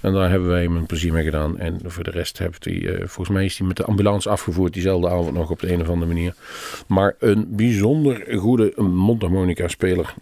En 0.00 0.12
daar 0.12 0.30
hebben 0.30 0.48
wij 0.48 0.62
hem 0.62 0.76
een 0.76 0.86
plezier 0.86 1.12
mee 1.12 1.24
gedaan. 1.24 1.58
En 1.58 1.80
voor 1.84 2.04
de 2.04 2.10
rest 2.10 2.38
heeft 2.38 2.64
hij, 2.64 2.86
eh, 2.86 2.98
volgens 2.98 3.28
mij 3.28 3.44
is 3.44 3.58
hij 3.58 3.66
met 3.66 3.76
de 3.76 3.84
ambulance 3.84 4.28
afgevoerd 4.28 4.72
diezelfde 4.72 5.08
avond 5.08 5.32
nog 5.32 5.50
op 5.50 5.60
de 5.60 5.72
een 5.72 5.80
of 5.80 5.88
andere 5.88 6.12
manier. 6.12 6.34
Maar 6.86 7.14
een 7.18 7.46
bijzonder 7.48 8.38
goede 8.38 8.72
mondharmonica 8.76 9.68
speler. 9.68 10.14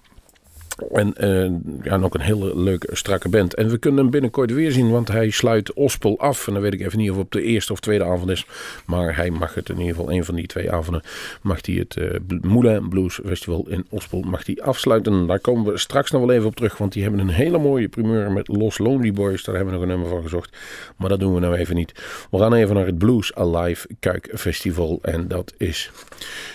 En 0.92 1.14
eh, 1.14 1.50
ja, 1.82 1.96
ook 1.96 2.14
een 2.14 2.20
hele 2.20 2.58
leuke, 2.58 2.96
strakke 2.96 3.28
band. 3.28 3.54
En 3.54 3.68
we 3.68 3.78
kunnen 3.78 4.00
hem 4.00 4.10
binnenkort 4.10 4.52
weer 4.52 4.72
zien, 4.72 4.90
want 4.90 5.08
hij 5.08 5.30
sluit 5.30 5.72
Ospel 5.72 6.18
af. 6.18 6.46
En 6.46 6.52
dan 6.52 6.62
weet 6.62 6.72
ik 6.72 6.80
even 6.80 6.98
niet 6.98 7.10
of 7.10 7.16
het 7.16 7.24
op 7.24 7.32
de 7.32 7.42
eerste 7.42 7.72
of 7.72 7.80
tweede 7.80 8.04
avond 8.04 8.30
is. 8.30 8.46
Maar 8.86 9.16
hij 9.16 9.30
mag 9.30 9.54
het 9.54 9.68
in 9.68 9.78
ieder 9.78 9.94
geval, 9.94 10.12
een 10.12 10.24
van 10.24 10.34
die 10.34 10.46
twee 10.46 10.72
avonden, 10.72 11.02
mag 11.42 11.66
hij 11.66 11.74
het 11.74 11.96
eh, 11.96 12.40
Moulin 12.40 12.88
Blues 12.88 13.20
Festival 13.24 13.66
in 13.68 13.86
Ospel 13.90 14.20
mag 14.20 14.46
hij 14.46 14.58
afsluiten. 14.62 15.26
Daar 15.26 15.40
komen 15.40 15.72
we 15.72 15.78
straks 15.78 16.10
nog 16.10 16.20
wel 16.20 16.34
even 16.34 16.46
op 16.46 16.56
terug, 16.56 16.78
want 16.78 16.92
die 16.92 17.02
hebben 17.02 17.20
een 17.20 17.28
hele 17.28 17.58
mooie 17.58 17.88
primeur 17.88 18.32
met 18.32 18.48
Los 18.48 18.78
Lonely 18.78 19.12
Boys. 19.12 19.44
Daar 19.44 19.54
hebben 19.54 19.74
we 19.74 19.80
nog 19.80 19.88
een 19.88 19.94
nummer 19.94 20.14
van 20.14 20.22
gezocht. 20.22 20.56
Maar 20.96 21.08
dat 21.08 21.20
doen 21.20 21.34
we 21.34 21.40
nou 21.40 21.56
even 21.56 21.74
niet. 21.74 21.92
We 22.30 22.38
gaan 22.38 22.54
even 22.54 22.74
naar 22.74 22.86
het 22.86 22.98
Blues 22.98 23.34
Alive 23.34 23.88
Kuik 24.00 24.30
Festival. 24.34 24.98
En 25.02 25.28
dat 25.28 25.54
is 25.56 25.90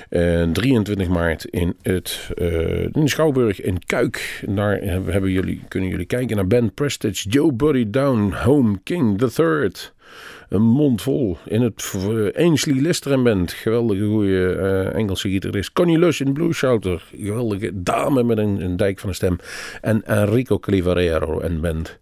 eh, 0.10 0.50
23 0.52 1.08
maart 1.08 1.46
in, 1.46 1.76
het, 1.82 2.30
eh, 2.36 2.82
in 2.82 3.10
Schouwburg 3.10 3.62
in 3.62 3.86
Kuik. 3.86 4.11
Daar 4.48 4.78
hebben 4.82 5.32
jullie, 5.32 5.62
kunnen 5.68 5.90
jullie 5.90 6.06
kijken 6.06 6.36
naar 6.36 6.48
Ben 6.48 6.74
Prestige, 6.74 7.30
Joe 7.30 7.54
Buddy 7.54 7.90
Down, 7.90 8.34
Home 8.34 8.80
King 8.84 9.18
the 9.18 9.32
Third. 9.32 9.94
Een 10.50 10.62
mond 10.62 11.02
vol 11.02 11.38
in 11.46 11.62
het 11.62 11.94
uh, 11.96 12.28
Ainsley 12.36 12.82
Lister 12.82 13.22
Band. 13.22 13.52
Geweldige 13.52 14.06
goede 14.06 14.54
eh, 14.54 15.00
Engelse 15.00 15.30
gitarist. 15.30 15.74
Connie 15.74 16.00
Lush 16.00 16.22
in 16.22 16.34
Blue 16.34 16.54
Shouter. 16.54 17.04
Geweldige 17.16 17.72
dame 17.74 18.24
met 18.24 18.38
een, 18.38 18.62
een 18.62 18.78
dijk 18.78 19.00
van 19.00 19.10
een 19.10 19.16
stem. 19.16 19.38
En 19.82 20.06
Enrico 20.06 20.60
Clivarero 20.60 21.40
en 21.40 21.62
band. 21.62 22.00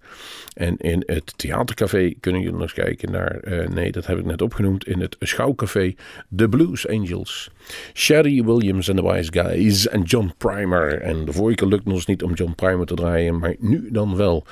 En 0.59 0.77
in 0.77 1.03
het 1.05 1.37
theatercafé 1.37 2.13
kunnen 2.19 2.41
jullie 2.41 2.57
nog 2.57 2.61
eens 2.61 2.73
kijken 2.73 3.11
naar, 3.11 3.39
eh, 3.39 3.67
nee 3.67 3.91
dat 3.91 4.05
heb 4.05 4.17
ik 4.17 4.25
net 4.25 4.41
opgenoemd, 4.41 4.87
in 4.87 4.99
het 4.99 5.15
schouwcafé 5.19 5.93
The 6.35 6.49
Blues 6.49 6.87
Angels. 6.87 7.51
Sherry 7.93 8.43
Williams 8.43 8.87
en 8.87 8.95
The 8.95 9.11
Wise 9.11 9.31
Guys 9.31 9.87
en 9.87 10.01
John 10.01 10.33
Primer. 10.37 11.01
En 11.01 11.25
de 11.25 11.33
vorige 11.33 11.55
keer 11.55 11.67
lukte 11.67 11.91
ons 11.91 12.05
niet 12.05 12.23
om 12.23 12.33
John 12.33 12.53
Primer 12.55 12.85
te 12.85 12.93
draaien, 12.93 13.39
maar 13.39 13.55
nu 13.59 13.91
dan 13.91 14.15
wel. 14.15 14.45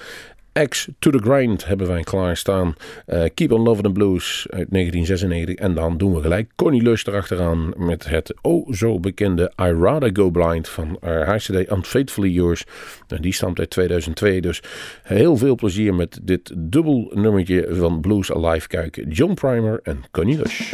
X 0.66 0.88
to 1.00 1.12
the 1.12 1.18
Grind 1.18 1.66
hebben 1.66 1.88
wij 1.88 2.02
klaarstaan. 2.02 2.76
Uh, 3.08 3.24
Keep 3.34 3.52
on 3.52 3.62
Loving 3.62 3.86
the 3.86 3.92
Blues 3.92 4.48
uit 4.50 4.68
1996. 4.70 5.56
En 5.56 5.74
dan 5.74 5.98
doen 5.98 6.14
we 6.14 6.22
gelijk 6.22 6.52
Connie 6.56 6.82
Lush 6.82 7.06
erachteraan 7.06 7.74
met 7.76 8.10
het 8.10 8.34
oh 8.42 8.74
zo 8.74 9.00
bekende 9.00 9.52
I 9.62 9.72
Rather 9.72 10.10
Go 10.14 10.30
Blind 10.30 10.70
van 10.70 10.98
haar 11.02 11.38
CD 11.38 11.72
Unfaithfully 11.72 12.30
Yours. 12.30 12.64
En 13.08 13.22
die 13.22 13.34
stamt 13.34 13.60
uit 13.60 13.70
2002. 13.70 14.42
Dus 14.42 14.64
heel 15.04 15.38
veel 15.38 15.56
plezier 15.56 15.94
met 15.96 16.20
dit 16.24 16.52
dubbel 16.58 17.12
nummertje 17.14 17.68
van 17.70 18.02
Blues 18.02 18.32
Alive 18.32 18.68
kijken. 18.68 19.10
John 19.10 19.34
Primer 19.34 19.80
en 19.84 20.04
Connie 20.12 20.38
Lush. 20.38 20.74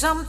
some 0.00 0.24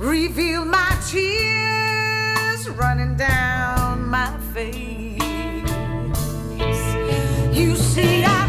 reveal 0.00 0.64
my 0.64 0.96
tears 1.08 2.68
running 2.70 3.16
down 3.16 4.08
my 4.08 4.30
face. 4.54 5.18
You 7.56 7.76
see, 7.76 8.24
I 8.24 8.39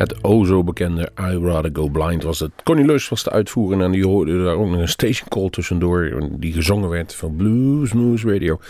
Het 0.00 0.24
o 0.24 0.44
zo 0.44 0.64
bekende 0.64 1.10
I 1.20 1.38
Rather 1.38 1.70
Go 1.72 1.88
Blind 1.88 2.22
was 2.22 2.40
het. 2.40 2.50
Connie 2.64 2.84
Lus 2.84 3.08
was 3.08 3.22
de 3.22 3.30
uitvoerende 3.30 3.84
en 3.84 3.90
die 3.90 4.06
hoorde 4.06 4.44
daar 4.44 4.54
ook 4.54 4.68
nog 4.68 4.80
een 4.80 4.88
station 4.88 5.28
call 5.28 5.50
tussendoor. 5.50 6.28
Die 6.30 6.52
gezongen 6.52 6.88
werd 6.88 7.14
van 7.14 7.36
Blues 7.36 7.92
Moose 7.92 8.32
Radio. 8.32 8.60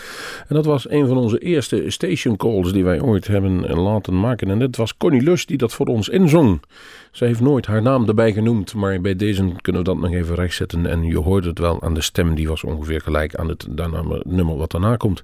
En 0.47 0.55
dat 0.55 0.65
was 0.65 0.89
een 0.89 1.07
van 1.07 1.17
onze 1.17 1.37
eerste 1.37 1.83
station 1.87 2.37
calls 2.37 2.73
die 2.73 2.83
wij 2.83 3.01
ooit 3.01 3.27
hebben 3.27 3.79
laten 3.79 4.19
maken. 4.19 4.49
En 4.49 4.59
het 4.59 4.77
was 4.77 4.97
Connie 4.97 5.21
Lus 5.21 5.45
die 5.45 5.57
dat 5.57 5.73
voor 5.73 5.85
ons 5.85 6.09
inzong. 6.09 6.61
Ze 7.11 7.25
heeft 7.25 7.41
nooit 7.41 7.65
haar 7.65 7.81
naam 7.81 8.07
erbij 8.07 8.33
genoemd, 8.33 8.73
maar 8.73 9.01
bij 9.01 9.15
deze 9.15 9.51
kunnen 9.61 9.81
we 9.81 9.87
dat 9.87 9.99
nog 9.99 10.11
even 10.11 10.35
rechtzetten. 10.35 10.85
En 10.85 11.03
je 11.03 11.17
hoort 11.17 11.45
het 11.45 11.59
wel 11.59 11.81
aan 11.81 11.93
de 11.93 12.01
stem, 12.01 12.35
die 12.35 12.47
was 12.47 12.63
ongeveer 12.63 13.01
gelijk 13.01 13.35
aan 13.35 13.47
het 13.47 13.67
nummer 14.23 14.57
wat 14.57 14.71
daarna 14.71 14.95
komt. 14.95 15.23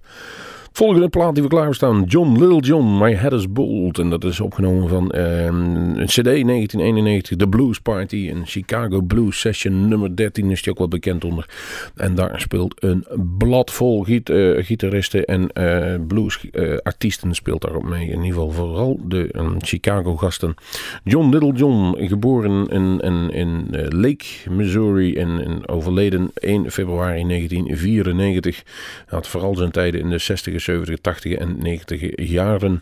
Volgende 0.72 1.09
plaat 1.09 1.34
die 1.34 1.43
we 1.43 1.49
klaarstaan. 1.49 2.03
John 2.03 2.39
Little 2.39 2.59
John, 2.59 2.97
My 2.97 3.15
Head 3.15 3.34
is 3.34 3.51
Bold. 3.51 3.99
En 3.99 4.09
dat 4.09 4.24
is 4.24 4.39
opgenomen 4.39 4.89
van 4.89 5.11
ehm, 5.11 5.55
een 5.97 6.05
CD 6.05 6.24
1991, 6.24 7.38
The 7.38 7.47
Blues 7.47 7.80
Party. 7.80 8.30
Een 8.32 8.45
Chicago 8.45 9.01
Blues 9.01 9.39
Session 9.39 9.88
nummer 9.88 10.15
13 10.15 10.51
is 10.51 10.61
die 10.61 10.72
ook 10.72 10.78
wel 10.78 10.88
bekend 10.88 11.24
onder. 11.24 11.49
En 11.95 12.15
daar 12.15 12.39
speelt 12.39 12.84
een 12.84 13.05
blad 13.38 13.72
vol 13.72 14.03
giet, 14.03 14.30
eh, 14.30 14.63
gitaristen 14.65 15.26
en 15.26 15.51
eh 15.53 15.95
bluesartiesten 16.07 17.36
speelt 17.36 17.61
daarop 17.61 17.84
mee. 17.84 18.07
In 18.07 18.24
ieder 18.24 18.26
geval 18.26 18.51
vooral 18.51 18.99
de 19.03 19.30
ehm, 19.32 19.55
Chicago 19.59 20.15
gasten. 20.15 20.55
John 21.03 21.30
Little 21.30 21.53
John, 21.53 21.95
geboren 21.99 22.68
in, 22.68 22.99
in, 22.99 23.30
in 23.30 23.68
eh, 23.72 23.86
Lake, 23.89 24.26
Missouri 24.49 25.15
en, 25.15 25.45
en 25.45 25.68
overleden 25.68 26.32
1 26.34 26.72
februari 26.72 27.24
1994. 27.28 28.55
Hij 28.55 28.63
had 29.05 29.28
vooral 29.28 29.55
zijn 29.55 29.72
tijden 29.72 30.01
in 30.01 30.09
de 30.09 30.18
60 30.18 30.53
70, 30.60 30.97
80 31.01 31.34
en 31.34 31.58
90 31.62 32.30
jaren. 32.30 32.82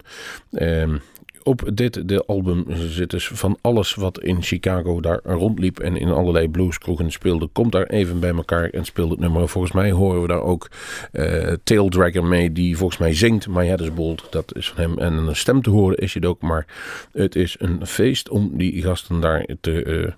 Ehm, 0.52 0.98
op 1.46 1.70
dit 1.74 2.08
de 2.08 2.26
album 2.26 2.66
zit 2.70 3.10
dus 3.10 3.28
van 3.28 3.58
alles 3.62 3.96
wat 3.96 4.20
in 4.20 4.42
Chicago 4.42 5.02
daar 5.02 5.20
rondliep 5.24 5.80
en 5.80 5.98
in 5.98 6.10
allerlei 6.10 6.50
blueskroegen 6.50 7.12
speelde, 7.12 7.48
komt 7.48 7.72
daar 7.72 7.86
even 7.86 8.20
bij 8.20 8.34
elkaar 8.34 8.70
en 8.70 8.86
speelt 8.86 9.10
het 9.10 9.20
nummer. 9.20 9.50
Volgens 9.50 9.74
mij 9.74 9.92
horen 9.92 10.22
we 10.22 10.28
daar 10.28 10.42
ook 10.42 10.70
eh 11.12 11.54
Tail 11.64 11.90
Dragger 11.90 12.24
mee, 12.24 12.52
die 12.52 12.78
volgens 12.78 13.00
mij 13.00 13.14
zingt 13.14 13.48
My 13.48 13.66
Head 13.66 13.82
is 13.82 13.94
Bold. 13.94 14.28
Dat 14.30 14.56
is 14.56 14.70
van 14.70 14.84
hem. 14.84 14.98
En 15.00 15.14
een 15.14 15.36
stem 15.36 15.62
te 15.62 15.70
horen 15.70 15.98
is 15.98 16.14
het 16.14 16.26
ook, 16.26 16.42
maar 16.42 16.66
het 17.12 17.36
is 17.36 17.56
een 17.60 17.86
feest 17.86 18.30
om 18.30 18.58
die 18.58 18.82
gasten 18.82 19.20
daar 19.20 19.46
te, 19.62 19.84
eh, 19.84 20.12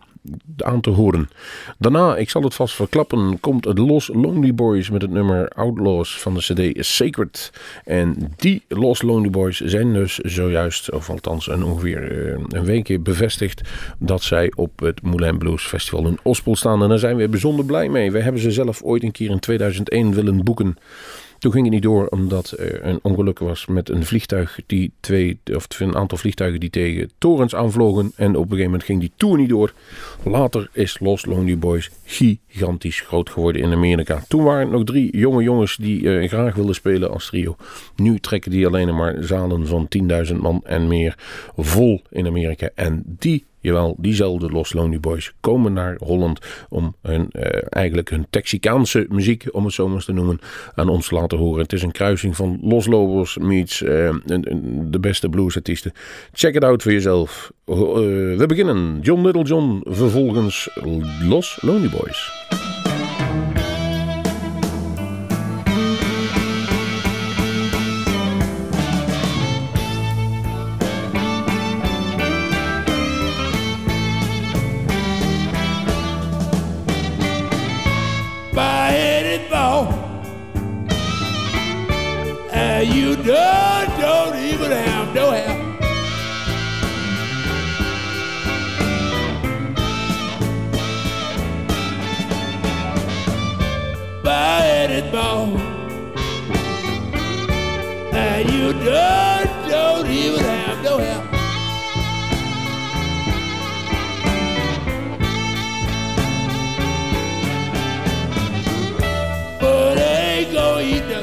aan 0.58 0.82
te 0.82 0.90
horen. 0.90 1.30
Daarna, 1.78 2.16
ik 2.16 2.30
zal 2.30 2.42
het 2.42 2.54
vast 2.54 2.76
verklappen, 2.76 3.40
komt 3.40 3.66
het 3.66 3.78
Los 3.78 4.10
Lonely 4.14 4.54
Boys 4.54 4.90
met 4.90 5.02
het 5.02 5.12
nummer 5.12 5.48
Outlaws 5.50 6.20
van 6.20 6.34
de 6.34 6.40
CD 6.40 6.86
Sacred. 6.86 7.52
En 7.86 8.34
die 8.36 8.64
Los 8.68 9.02
Lonely 9.02 9.30
Boys 9.30 9.60
zijn 9.60 9.94
dus 9.94 10.18
zojuist, 10.18 10.92
of 10.92 11.10
althans 11.10 11.48
een 11.48 11.64
ongeveer 11.64 12.12
eh, 12.12 12.44
een 12.50 12.66
weekje 12.66 13.00
bevestigd, 13.00 13.62
dat 13.98 14.24
zij 14.24 14.52
op 14.56 14.80
het 14.80 15.02
Moulin 15.02 15.38
Blues 15.38 15.64
Festival 15.64 16.08
in 16.08 16.20
Ospel 16.24 16.56
staan. 16.56 16.84
En 16.84 16.90
daar 16.90 17.00
zijn 17.00 17.16
we 17.16 17.30
bijzonder 17.30 17.66
blij 17.66 17.90
mee. 17.90 18.12
We 18.12 18.20
hebben 18.20 18.42
ze 18.42 18.52
zelf 18.52 18.82
ooit 18.82 19.04
een 19.04 19.12
keer 19.12 19.30
in 19.30 19.40
2001 19.40 20.14
willen 20.14 20.44
boeken. 20.44 20.78
Toen 21.40 21.52
ging 21.52 21.64
het 21.64 21.74
niet 21.74 21.84
door 21.84 22.08
omdat 22.08 22.54
er 22.58 22.86
een 22.86 23.00
ongeluk 23.02 23.40
was 23.40 23.66
met 23.66 23.90
een 23.90 24.06
vliegtuig 24.06 24.60
die 24.66 24.92
twee, 25.00 25.40
of 25.56 25.68
een 25.80 25.96
aantal 25.96 26.18
vliegtuigen 26.18 26.60
die 26.60 26.70
tegen 26.70 27.12
torens 27.18 27.56
aanvlogen. 27.56 28.12
En 28.16 28.30
op 28.30 28.42
een 28.42 28.42
gegeven 28.42 28.66
moment 28.66 28.84
ging 28.84 29.00
die 29.00 29.12
tour 29.16 29.38
niet 29.38 29.50
door. 29.50 29.74
Later 30.24 30.70
is 30.72 31.00
Los 31.00 31.26
Lonely 31.26 31.58
Boys 31.58 31.92
gigantisch 32.06 33.02
groot 33.02 33.30
geworden 33.30 33.62
in 33.62 33.74
Amerika. 33.74 34.24
Toen 34.28 34.44
waren 34.44 34.70
nog 34.70 34.84
drie 34.84 35.18
jonge 35.18 35.44
jongens 35.44 35.76
die 35.76 36.20
eh, 36.20 36.28
graag 36.30 36.56
wilden 36.56 36.76
spelen 36.76 37.12
als 37.12 37.26
trio. 37.26 37.56
Nu 37.96 38.20
trekken 38.20 38.52
die 38.52 38.68
alleen 38.68 38.96
maar 38.96 39.16
zalen 39.20 39.68
van 39.68 39.88
10.000 40.28 40.36
man 40.36 40.62
en 40.64 40.88
meer 40.88 41.16
vol 41.56 42.02
in 42.10 42.28
Amerika. 42.28 42.70
En 42.76 43.04
die 43.06 43.46
Jawel, 43.60 43.96
diezelfde 43.98 44.50
Los 44.50 44.74
Lonely 44.74 45.00
Boys 45.00 45.34
komen 45.40 45.74
naar 45.74 45.96
Holland 46.00 46.40
om 46.70 46.96
hun, 47.02 47.30
eh, 47.32 47.62
eigenlijk 47.70 48.10
hun 48.10 48.28
Texicaanse 48.30 49.06
muziek, 49.10 49.46
om 49.52 49.66
het 49.66 49.74
zo 49.74 49.86
maar 49.86 49.96
eens 49.96 50.06
te 50.06 50.14
noemen, 50.14 50.40
aan 50.76 50.90
ons 50.90 51.08
te 51.08 51.16
laten 51.16 51.38
horen. 51.38 51.62
Het 51.62 51.74
is 51.74 51.82
een 51.82 51.92
kruising 51.92 52.36
van 52.36 52.60
Los 52.62 52.86
Lobos 52.86 53.38
meets 53.38 53.82
eh, 53.82 54.16
de 54.82 55.00
beste 55.00 55.30
bluesartiesten. 55.30 55.92
Check 56.32 56.56
it 56.56 56.64
out 56.64 56.84
voor 56.84 56.92
jezelf. 56.92 57.52
Eh, 57.66 57.76
we 57.76 58.44
beginnen. 58.48 59.00
John 59.02 59.26
Little 59.26 59.44
John, 59.44 59.82
vervolgens 59.84 60.70
Los 61.22 61.58
Lonely 61.62 61.90
Boys. 61.90 62.67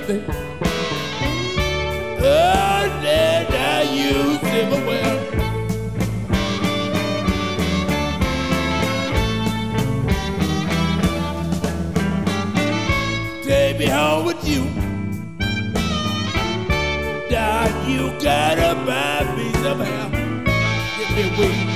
Nothing. 0.06 0.24
Oh, 2.20 3.00
then 3.02 3.46
I 3.52 3.82
use 3.82 4.40
him 4.40 4.70
well. 4.86 5.20
Take 13.44 13.78
me 13.78 13.86
home 13.86 14.26
with 14.26 14.46
you. 14.46 14.64
Dad, 17.30 17.88
you 17.88 18.12
gotta 18.22 18.74
buy 18.84 19.36
me 19.36 19.52
somehow. 19.62 20.10
Get 20.98 21.10
me 21.16 21.38
weed. 21.38 21.73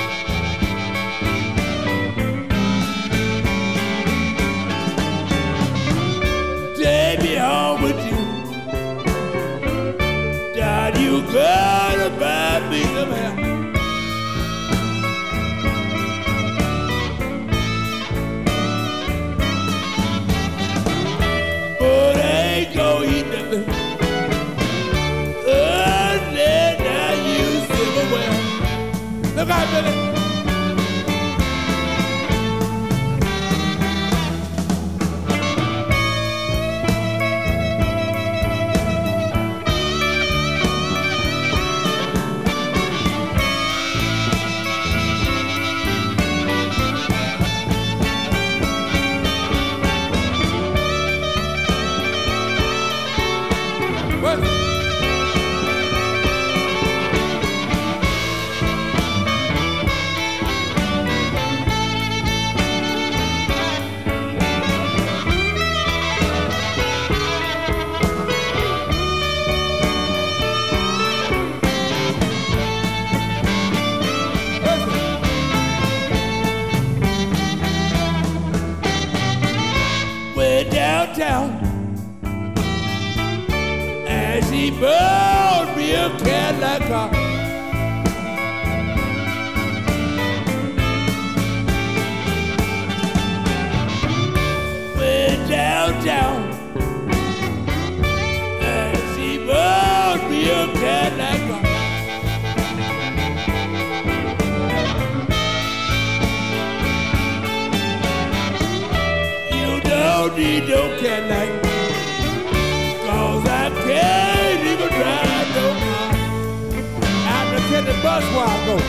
Bushwhacker. 118.08 118.80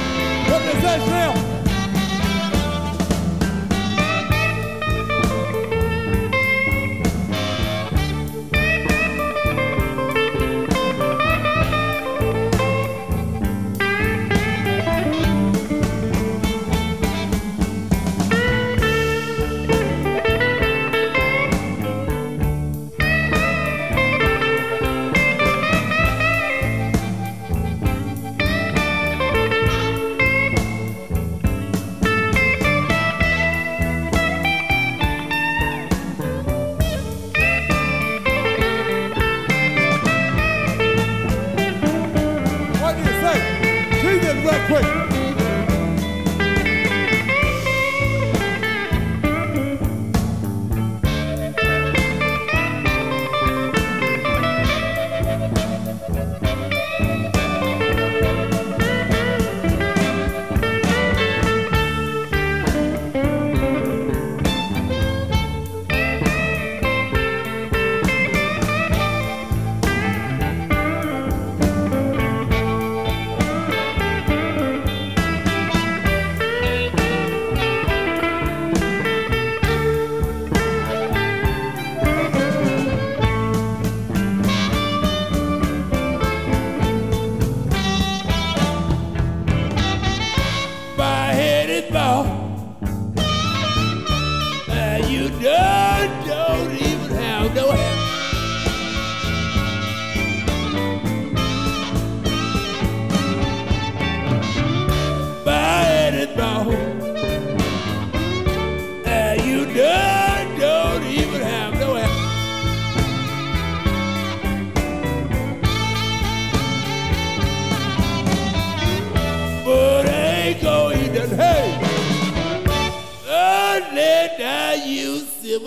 What 0.50 0.64
does 0.64 0.82
that 0.82 1.02
smell? 1.02 1.49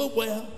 well. 0.08 0.51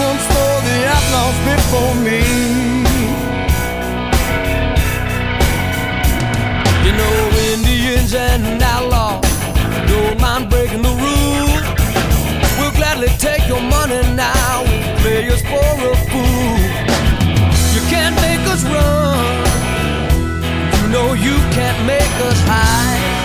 once 0.00 0.22
stole 0.28 0.60
the 0.68 0.78
outlaws 0.94 1.38
before 1.50 1.94
me. 2.06 2.20
You 6.86 6.92
know, 7.00 7.16
Indians 7.52 8.12
and 8.14 8.62
outlaws 8.62 9.24
don't 9.88 10.18
mind 10.20 10.48
breaking 10.50 10.82
the 10.82 10.94
rules. 11.06 11.64
We'll 12.58 12.74
gladly 12.80 13.12
take 13.18 13.46
your 13.46 13.62
money 13.76 14.00
now. 14.14 14.64
We'll 14.64 14.96
play 15.02 15.28
us 15.34 15.42
for 15.50 15.70
a 15.92 15.96
fool. 16.08 16.56
You 17.74 17.82
can't 17.92 18.16
make 18.26 18.42
us 18.54 18.62
run. 18.74 19.30
You 20.76 20.88
know 20.94 21.08
you 21.26 21.36
can't 21.56 21.80
make 21.86 22.14
us 22.28 22.38
hide. 22.52 23.19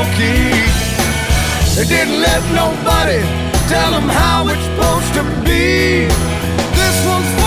Milwaukee. 0.00 0.50
They 1.76 1.84
didn't 1.84 2.20
let 2.20 2.42
nobody 2.54 3.20
tell 3.68 3.90
them 3.90 4.08
how 4.08 4.48
it's 4.48 4.64
supposed 4.64 5.12
to 5.14 5.22
be. 5.44 6.06
This 6.74 7.06
one's 7.06 7.39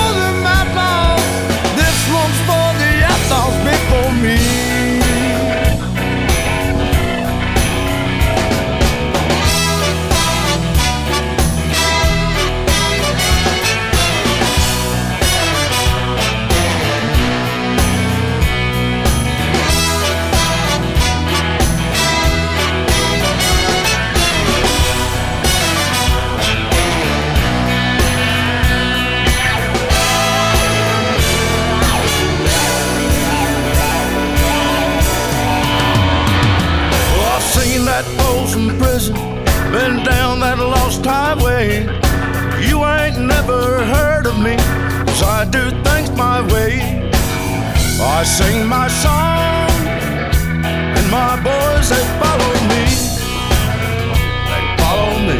I 48.06 48.24
sing 48.24 48.68
my 48.68 48.88
song, 48.88 49.70
and 50.98 51.06
my 51.12 51.36
boys 51.44 51.90
they 51.90 52.04
follow 52.22 52.54
me. 52.72 52.84
They 54.50 54.64
follow 54.82 55.14
me. 55.30 55.40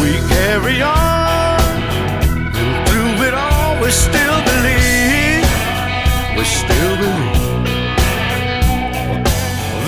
We 0.00 0.10
carry 0.28 0.82
on, 0.82 1.60
and 2.60 2.88
through 2.88 3.26
it 3.26 3.34
all 3.34 3.80
we 3.82 3.90
still 3.90 4.38
believe. 4.52 5.44
We 6.36 6.44
still 6.44 6.94
believe. 7.02 7.64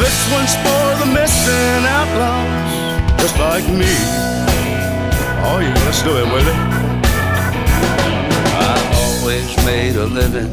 This 0.00 0.18
one's 0.32 0.54
for 0.64 0.86
the 1.00 1.08
missing 1.12 1.84
outlaws, 1.98 3.20
just 3.20 3.38
like 3.38 3.66
me. 3.68 3.94
Oh 5.46 5.60
yeah, 5.62 5.74
let's 5.86 6.02
do 6.02 6.16
it, 6.16 6.26
Willie. 6.32 6.93
Always 9.34 9.66
made 9.66 9.96
a 9.96 10.06
living 10.06 10.48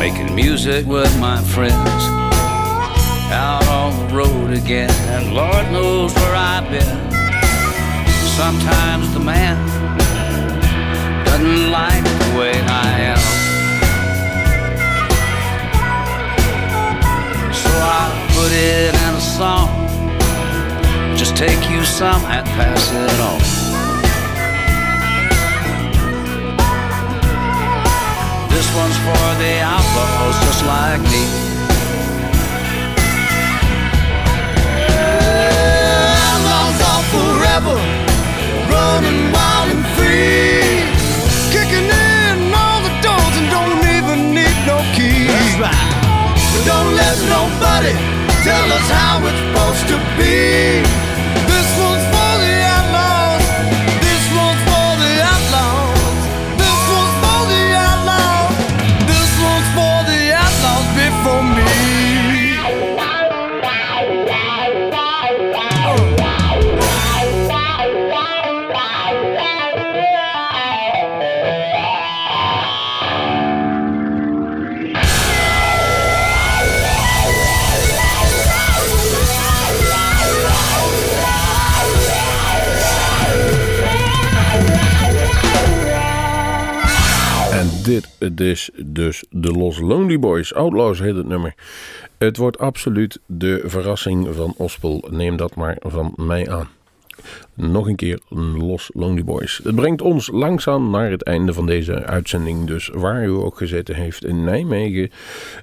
making 0.00 0.34
music 0.34 0.84
with 0.84 1.16
my 1.20 1.40
friends. 1.54 2.02
Out 3.30 3.64
on 3.68 3.92
the 4.00 4.16
road 4.16 4.50
again, 4.50 4.90
and 5.14 5.32
Lord 5.32 5.70
knows 5.70 6.12
where 6.12 6.34
I've 6.34 6.68
been. 6.68 7.12
Sometimes 8.34 9.14
the 9.14 9.20
man 9.20 9.56
doesn't 11.24 11.70
like 11.70 12.02
the 12.02 12.36
way 12.36 12.54
I 12.66 12.88
am. 13.12 13.22
So 17.54 17.70
I 17.70 18.26
put 18.34 18.50
it 18.50 18.92
in 19.06 19.14
a 19.14 19.20
song. 19.20 19.68
Just 21.16 21.36
take 21.36 21.70
you 21.70 21.84
some 21.84 22.24
and 22.24 22.44
pass 22.44 22.92
it 22.92 23.20
on. 23.20 23.65
This 28.66 28.74
one's 28.74 28.98
for 28.98 29.28
the 29.38 29.60
outlaws 29.62 30.36
just 30.42 30.64
like 30.66 31.00
me. 31.02 31.22
Outlaws 36.26 36.78
are 36.90 37.04
forever, 37.14 37.78
running 38.66 39.30
wild 39.30 39.70
and 39.70 39.86
free, 39.94 40.82
kicking 41.54 41.86
in 41.86 42.50
all 42.50 42.82
the 42.82 42.90
doors 43.06 43.34
and 43.38 43.48
don't 43.54 43.86
even 43.86 44.34
need 44.34 44.58
no 44.66 44.82
keys. 44.98 45.30
That's 45.30 45.62
right. 45.62 45.86
Don't 46.66 46.90
let 46.98 47.16
nobody 47.30 47.94
tell 48.42 48.66
us 48.72 48.86
how 48.90 49.22
it's 49.30 49.38
supposed 49.46 49.86
to 49.94 49.98
be. 50.18 50.82
This 51.46 51.68
one's 51.78 52.15
Dit 88.18 88.40
is 88.40 88.70
dus 88.84 89.24
de 89.30 89.50
Los 89.52 89.78
Lonely 89.78 90.18
Boys. 90.18 90.54
Outlaws 90.54 90.98
heet 90.98 91.16
het 91.16 91.26
nummer. 91.26 91.54
Het 92.18 92.36
wordt 92.36 92.58
absoluut 92.58 93.18
de 93.26 93.62
verrassing 93.64 94.28
van 94.34 94.54
Ospel. 94.56 95.04
Neem 95.10 95.36
dat 95.36 95.54
maar 95.54 95.76
van 95.80 96.12
mij 96.16 96.50
aan. 96.50 96.68
Nog 97.54 97.88
een 97.88 97.96
keer 97.96 98.20
Los 98.58 98.90
Lonely 98.94 99.24
Boys. 99.24 99.60
Het 99.64 99.74
brengt 99.74 100.00
ons 100.02 100.30
langzaam 100.32 100.90
naar 100.90 101.10
het 101.10 101.22
einde 101.22 101.52
van 101.52 101.66
deze 101.66 102.04
uitzending. 102.04 102.66
Dus 102.66 102.90
waar 102.94 103.24
u 103.24 103.28
ook 103.28 103.56
gezeten 103.56 103.94
heeft 103.94 104.24
in 104.24 104.44
Nijmegen. 104.44 105.10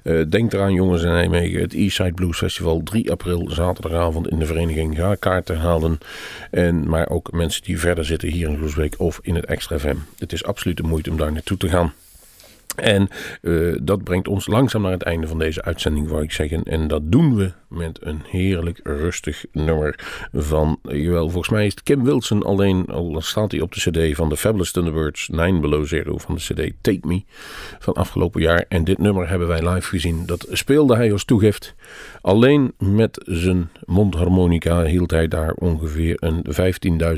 eh, 0.02 0.20
denk 0.28 0.52
eraan 0.52 0.72
jongens 0.72 1.02
in 1.02 1.12
Nijmegen. 1.12 1.60
Het 1.60 1.74
Eastside 1.74 2.12
Blues 2.12 2.38
Festival 2.38 2.80
3 2.82 3.10
april 3.10 3.50
zaterdagavond 3.50 4.28
in 4.28 4.38
de 4.38 4.46
vereniging. 4.46 4.96
Ga 4.96 5.14
kaarten 5.14 5.56
halen. 5.56 5.98
En, 6.50 6.88
maar 6.88 7.08
ook 7.08 7.32
mensen 7.32 7.62
die 7.62 7.78
verder 7.78 8.04
zitten 8.04 8.28
hier 8.28 8.48
in 8.48 8.56
Groesbeek 8.56 8.94
of 8.98 9.18
in 9.22 9.34
het 9.34 9.44
Extra 9.44 9.78
FM. 9.78 9.96
Het 10.18 10.32
is 10.32 10.44
absoluut 10.44 10.76
de 10.76 10.82
moeite 10.82 11.10
om 11.10 11.16
daar 11.16 11.32
naartoe 11.32 11.56
te 11.56 11.68
gaan. 11.68 11.92
En 12.74 13.08
eh, 13.42 13.74
dat 13.82 14.04
brengt 14.04 14.28
ons 14.28 14.46
langzaam 14.46 14.82
naar 14.82 14.92
het 14.92 15.02
einde 15.02 15.26
van 15.26 15.38
deze 15.38 15.62
uitzending, 15.62 16.08
wou 16.08 16.22
ik 16.22 16.32
zeggen. 16.32 16.62
En 16.62 16.88
dat 16.88 17.02
doen 17.04 17.36
we 17.36 17.52
met 17.68 17.98
een 18.02 18.20
heerlijk 18.28 18.80
rustig 18.82 19.44
nummer 19.52 19.98
van, 20.32 20.78
eh, 20.82 21.02
jawel, 21.02 21.30
volgens 21.30 21.52
mij 21.52 21.66
is 21.66 21.82
Kim 21.82 22.04
Wilson 22.04 22.42
alleen, 22.42 22.86
al 22.86 23.20
staat 23.20 23.50
hij 23.50 23.60
op 23.60 23.74
de 23.74 23.90
cd 23.90 24.16
van 24.16 24.28
de 24.28 24.36
Fabulous 24.36 24.72
Thunderbirds, 24.72 25.28
9 25.28 25.60
Below 25.60 25.86
Zero 25.86 26.18
van 26.18 26.34
de 26.34 26.40
cd 26.40 26.72
Take 26.80 27.06
Me 27.06 27.22
van 27.78 27.94
afgelopen 27.94 28.40
jaar. 28.40 28.64
En 28.68 28.84
dit 28.84 28.98
nummer 28.98 29.28
hebben 29.28 29.48
wij 29.48 29.68
live 29.68 29.88
gezien. 29.88 30.26
Dat 30.26 30.46
speelde 30.50 30.96
hij 30.96 31.12
als 31.12 31.24
toegift. 31.24 31.74
Alleen 32.20 32.72
met 32.78 33.20
zijn 33.24 33.70
mondharmonica 33.84 34.84
hield 34.84 35.10
hij 35.10 35.28
daar 35.28 35.52
ongeveer 35.52 36.16
een 36.18 36.44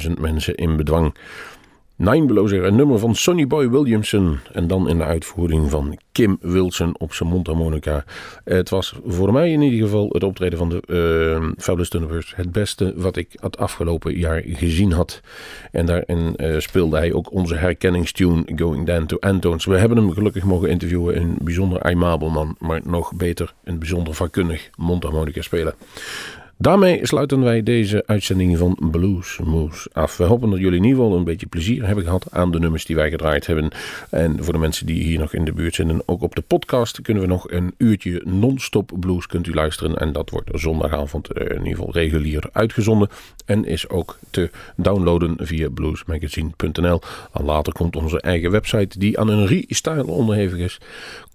15.000 0.07 0.21
mensen 0.21 0.55
in 0.55 0.77
bedwang. 0.77 1.15
Nine 1.99 2.27
Below 2.27 2.53
een 2.53 2.77
nummer 2.77 2.99
van 2.99 3.15
Sonny 3.15 3.47
Boy 3.47 3.71
Williamson. 3.71 4.39
En 4.53 4.67
dan 4.67 4.89
in 4.89 4.99
de 4.99 5.05
uitvoering 5.05 5.71
van 5.71 5.99
Kim 6.13 6.39
Wilson 6.41 6.99
op 6.99 7.13
zijn 7.13 7.29
mondharmonica. 7.29 8.05
Het 8.45 8.71
was 8.71 8.95
voor 9.07 9.33
mij 9.33 9.53
in 9.53 9.63
ieder 9.63 9.81
geval 9.81 10.09
het 10.13 10.23
optreden 10.23 10.59
van 10.59 10.69
de 10.69 10.83
eh 10.87 11.63
Fabulous 11.63 11.89
Thunderbirds 11.89 12.33
het 12.37 12.53
beste 12.53 12.93
wat 12.97 13.17
ik 13.17 13.37
het 13.41 13.59
afgelopen 13.59 14.19
jaar 14.19 14.43
gezien 14.47 14.93
had. 14.93 15.21
En 15.73 15.87
daarin 15.87 16.37
eh, 16.37 16.59
speelde 16.59 16.97
hij 16.97 17.13
ook 17.13 17.33
onze 17.33 17.55
herkenningstune 17.55 18.43
Going 18.57 18.87
Down 18.87 19.07
to 19.07 19.17
Antones. 19.21 19.65
We 19.65 19.79
hebben 19.79 19.99
hem 19.99 20.13
gelukkig 20.13 20.45
mogen 20.45 20.69
interviewen. 20.69 21.17
Een 21.17 21.37
bijzonder 21.41 21.83
aimabel 21.83 22.31
man, 22.31 22.57
maar 22.59 22.81
nog 22.85 23.15
beter 23.15 23.55
een 23.65 23.79
bijzonder 23.79 24.15
vakkundig 24.15 24.71
mondharmonica 24.75 25.43
speler. 25.43 25.75
Daarmee 26.59 27.07
sluiten 27.07 27.41
wij 27.41 27.63
deze 27.63 28.03
uitzending 28.07 28.59
van 28.59 28.79
Blues 28.91 29.39
Moose 29.45 29.91
af. 29.93 30.17
We 30.17 30.25
hopen 30.25 30.51
dat 30.51 30.59
jullie 30.59 30.79
in 30.79 30.85
ieder 30.85 31.03
geval 31.03 31.19
een 31.19 31.25
beetje 31.25 31.47
plezier 31.47 31.87
hebben 31.87 32.05
gehad 32.05 32.27
aan 32.31 32.51
de 32.51 32.59
nummers 32.59 32.85
die 32.85 32.97
wij 32.97 33.11
gedraaid 33.11 33.47
hebben. 33.47 33.71
En 34.11 34.45
voor 34.45 34.53
de 34.53 34.59
mensen 34.59 34.87
die 34.87 35.03
hier 35.03 35.19
nog 35.19 35.35
in 35.35 35.45
de 35.45 35.53
buurt 35.53 35.75
zitten, 35.75 36.03
ook 36.07 36.23
op 36.23 36.35
de 36.35 36.43
podcast 36.43 37.03
kunnen 37.03 37.23
we 37.23 37.29
nog 37.29 37.51
een 37.51 37.75
uurtje 37.77 38.23
non-stop 38.25 38.93
blues 39.01 39.27
kunt 39.27 39.47
u 39.47 39.55
luisteren. 39.55 39.97
En 39.97 40.13
dat 40.13 40.31
wordt 40.31 40.51
zondagavond 40.53 41.33
eh, 41.33 41.47
in 41.47 41.57
ieder 41.57 41.77
geval 41.77 41.93
regulier 41.93 42.49
uitgezonden. 42.53 43.09
En 43.45 43.65
is 43.65 43.89
ook 43.89 44.19
te 44.31 44.51
downloaden 44.77 45.37
via 45.39 45.69
bluesmagazine.nl. 45.71 47.01
En 47.33 47.45
later 47.45 47.73
komt 47.73 47.97
onze 47.97 48.21
eigen 48.21 48.51
website, 48.51 48.99
die 48.99 49.19
aan 49.19 49.29
een 49.29 49.47
restyle 49.47 50.07
onderhevig 50.07 50.59
is, 50.59 50.81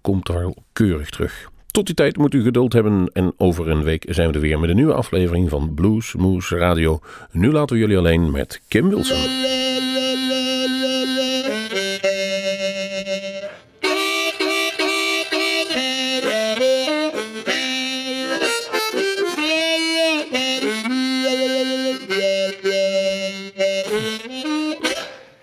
komt 0.01 0.25
daar 0.25 0.53
keurig 0.73 1.09
terug. 1.09 1.49
Tot 1.71 1.85
die 1.85 1.95
tijd 1.95 2.17
moet 2.17 2.33
u 2.33 2.43
geduld 2.43 2.73
hebben 2.73 3.09
en 3.13 3.33
over 3.37 3.69
een 3.69 3.83
week 3.83 4.05
zijn 4.09 4.27
we 4.27 4.33
er 4.33 4.39
weer 4.39 4.59
met 4.59 4.69
een 4.69 4.75
nieuwe 4.75 4.93
aflevering 4.93 5.49
van 5.49 5.73
Blues 5.73 6.13
Moose 6.13 6.57
Radio. 6.57 6.99
Nu 7.31 7.51
laten 7.51 7.75
we 7.75 7.81
jullie 7.81 7.97
alleen 7.97 8.31
met 8.31 8.61
Kim 8.67 8.89
Wilson. 8.89 9.17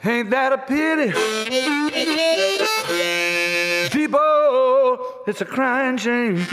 Ain't 0.04 0.30
that 0.30 0.52
a 0.52 0.56
pity? 0.56 1.12
It's 5.28 5.42
a 5.42 5.44
crying 5.44 5.98
shame. 5.98 6.38
Ain't 6.38 6.48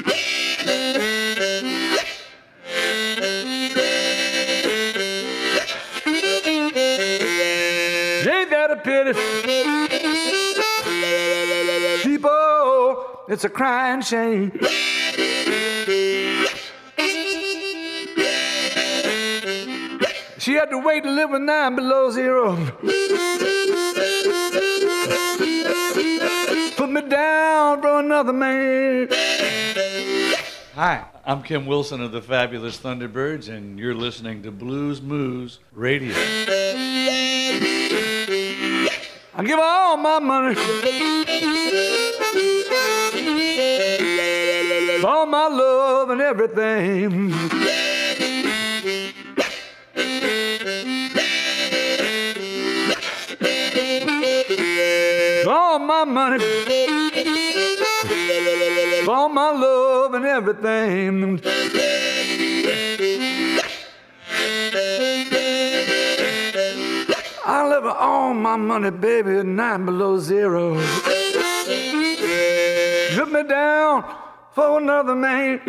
that 8.49 8.71
a 8.71 8.75
pity? 8.83 9.13
People, 12.03 12.29
oh, 12.29 13.23
it's 13.29 13.45
a 13.45 13.49
crying 13.49 14.01
shame. 14.01 14.51
She 20.37 20.51
had 20.51 20.69
to 20.71 20.79
wait 20.79 21.03
to 21.03 21.11
live 21.11 21.29
with 21.29 21.43
nine 21.43 21.77
below 21.77 22.11
zero. 22.11 22.57
me 26.95 27.01
down 27.09 27.81
for 27.81 27.99
another 27.99 28.31
man. 28.31 29.09
Hi, 30.75 31.03
I'm 31.25 31.43
Kim 31.43 31.65
Wilson 31.65 32.01
of 32.01 32.13
the 32.13 32.21
Fabulous 32.21 32.77
Thunderbirds, 32.77 33.49
and 33.49 33.77
you're 33.77 33.93
listening 33.93 34.41
to 34.43 34.51
Blues 34.51 35.01
Moves 35.01 35.59
Radio. 35.73 36.13
I 39.37 39.43
give 39.43 39.59
all 39.59 39.97
my 39.97 40.19
money, 40.19 40.55
all 45.03 45.25
my 45.25 45.47
love 45.49 46.11
and 46.11 46.21
everything. 46.21 47.33
All 55.57 55.79
my 55.79 56.03
money, 56.03 56.43
all 59.07 59.29
my 59.29 59.51
love 59.51 60.13
and 60.13 60.25
everything. 60.25 61.39
I 67.45 67.67
live 67.69 67.85
all 67.85 68.33
my 68.33 68.57
money, 68.57 68.91
baby, 68.91 69.37
at 69.37 69.45
nine 69.45 69.85
below 69.85 70.19
zero. 70.19 70.75
Put 73.15 73.31
me 73.31 73.43
down 73.43 74.03
for 74.53 74.79
another 74.79 75.15
man. 75.15 75.61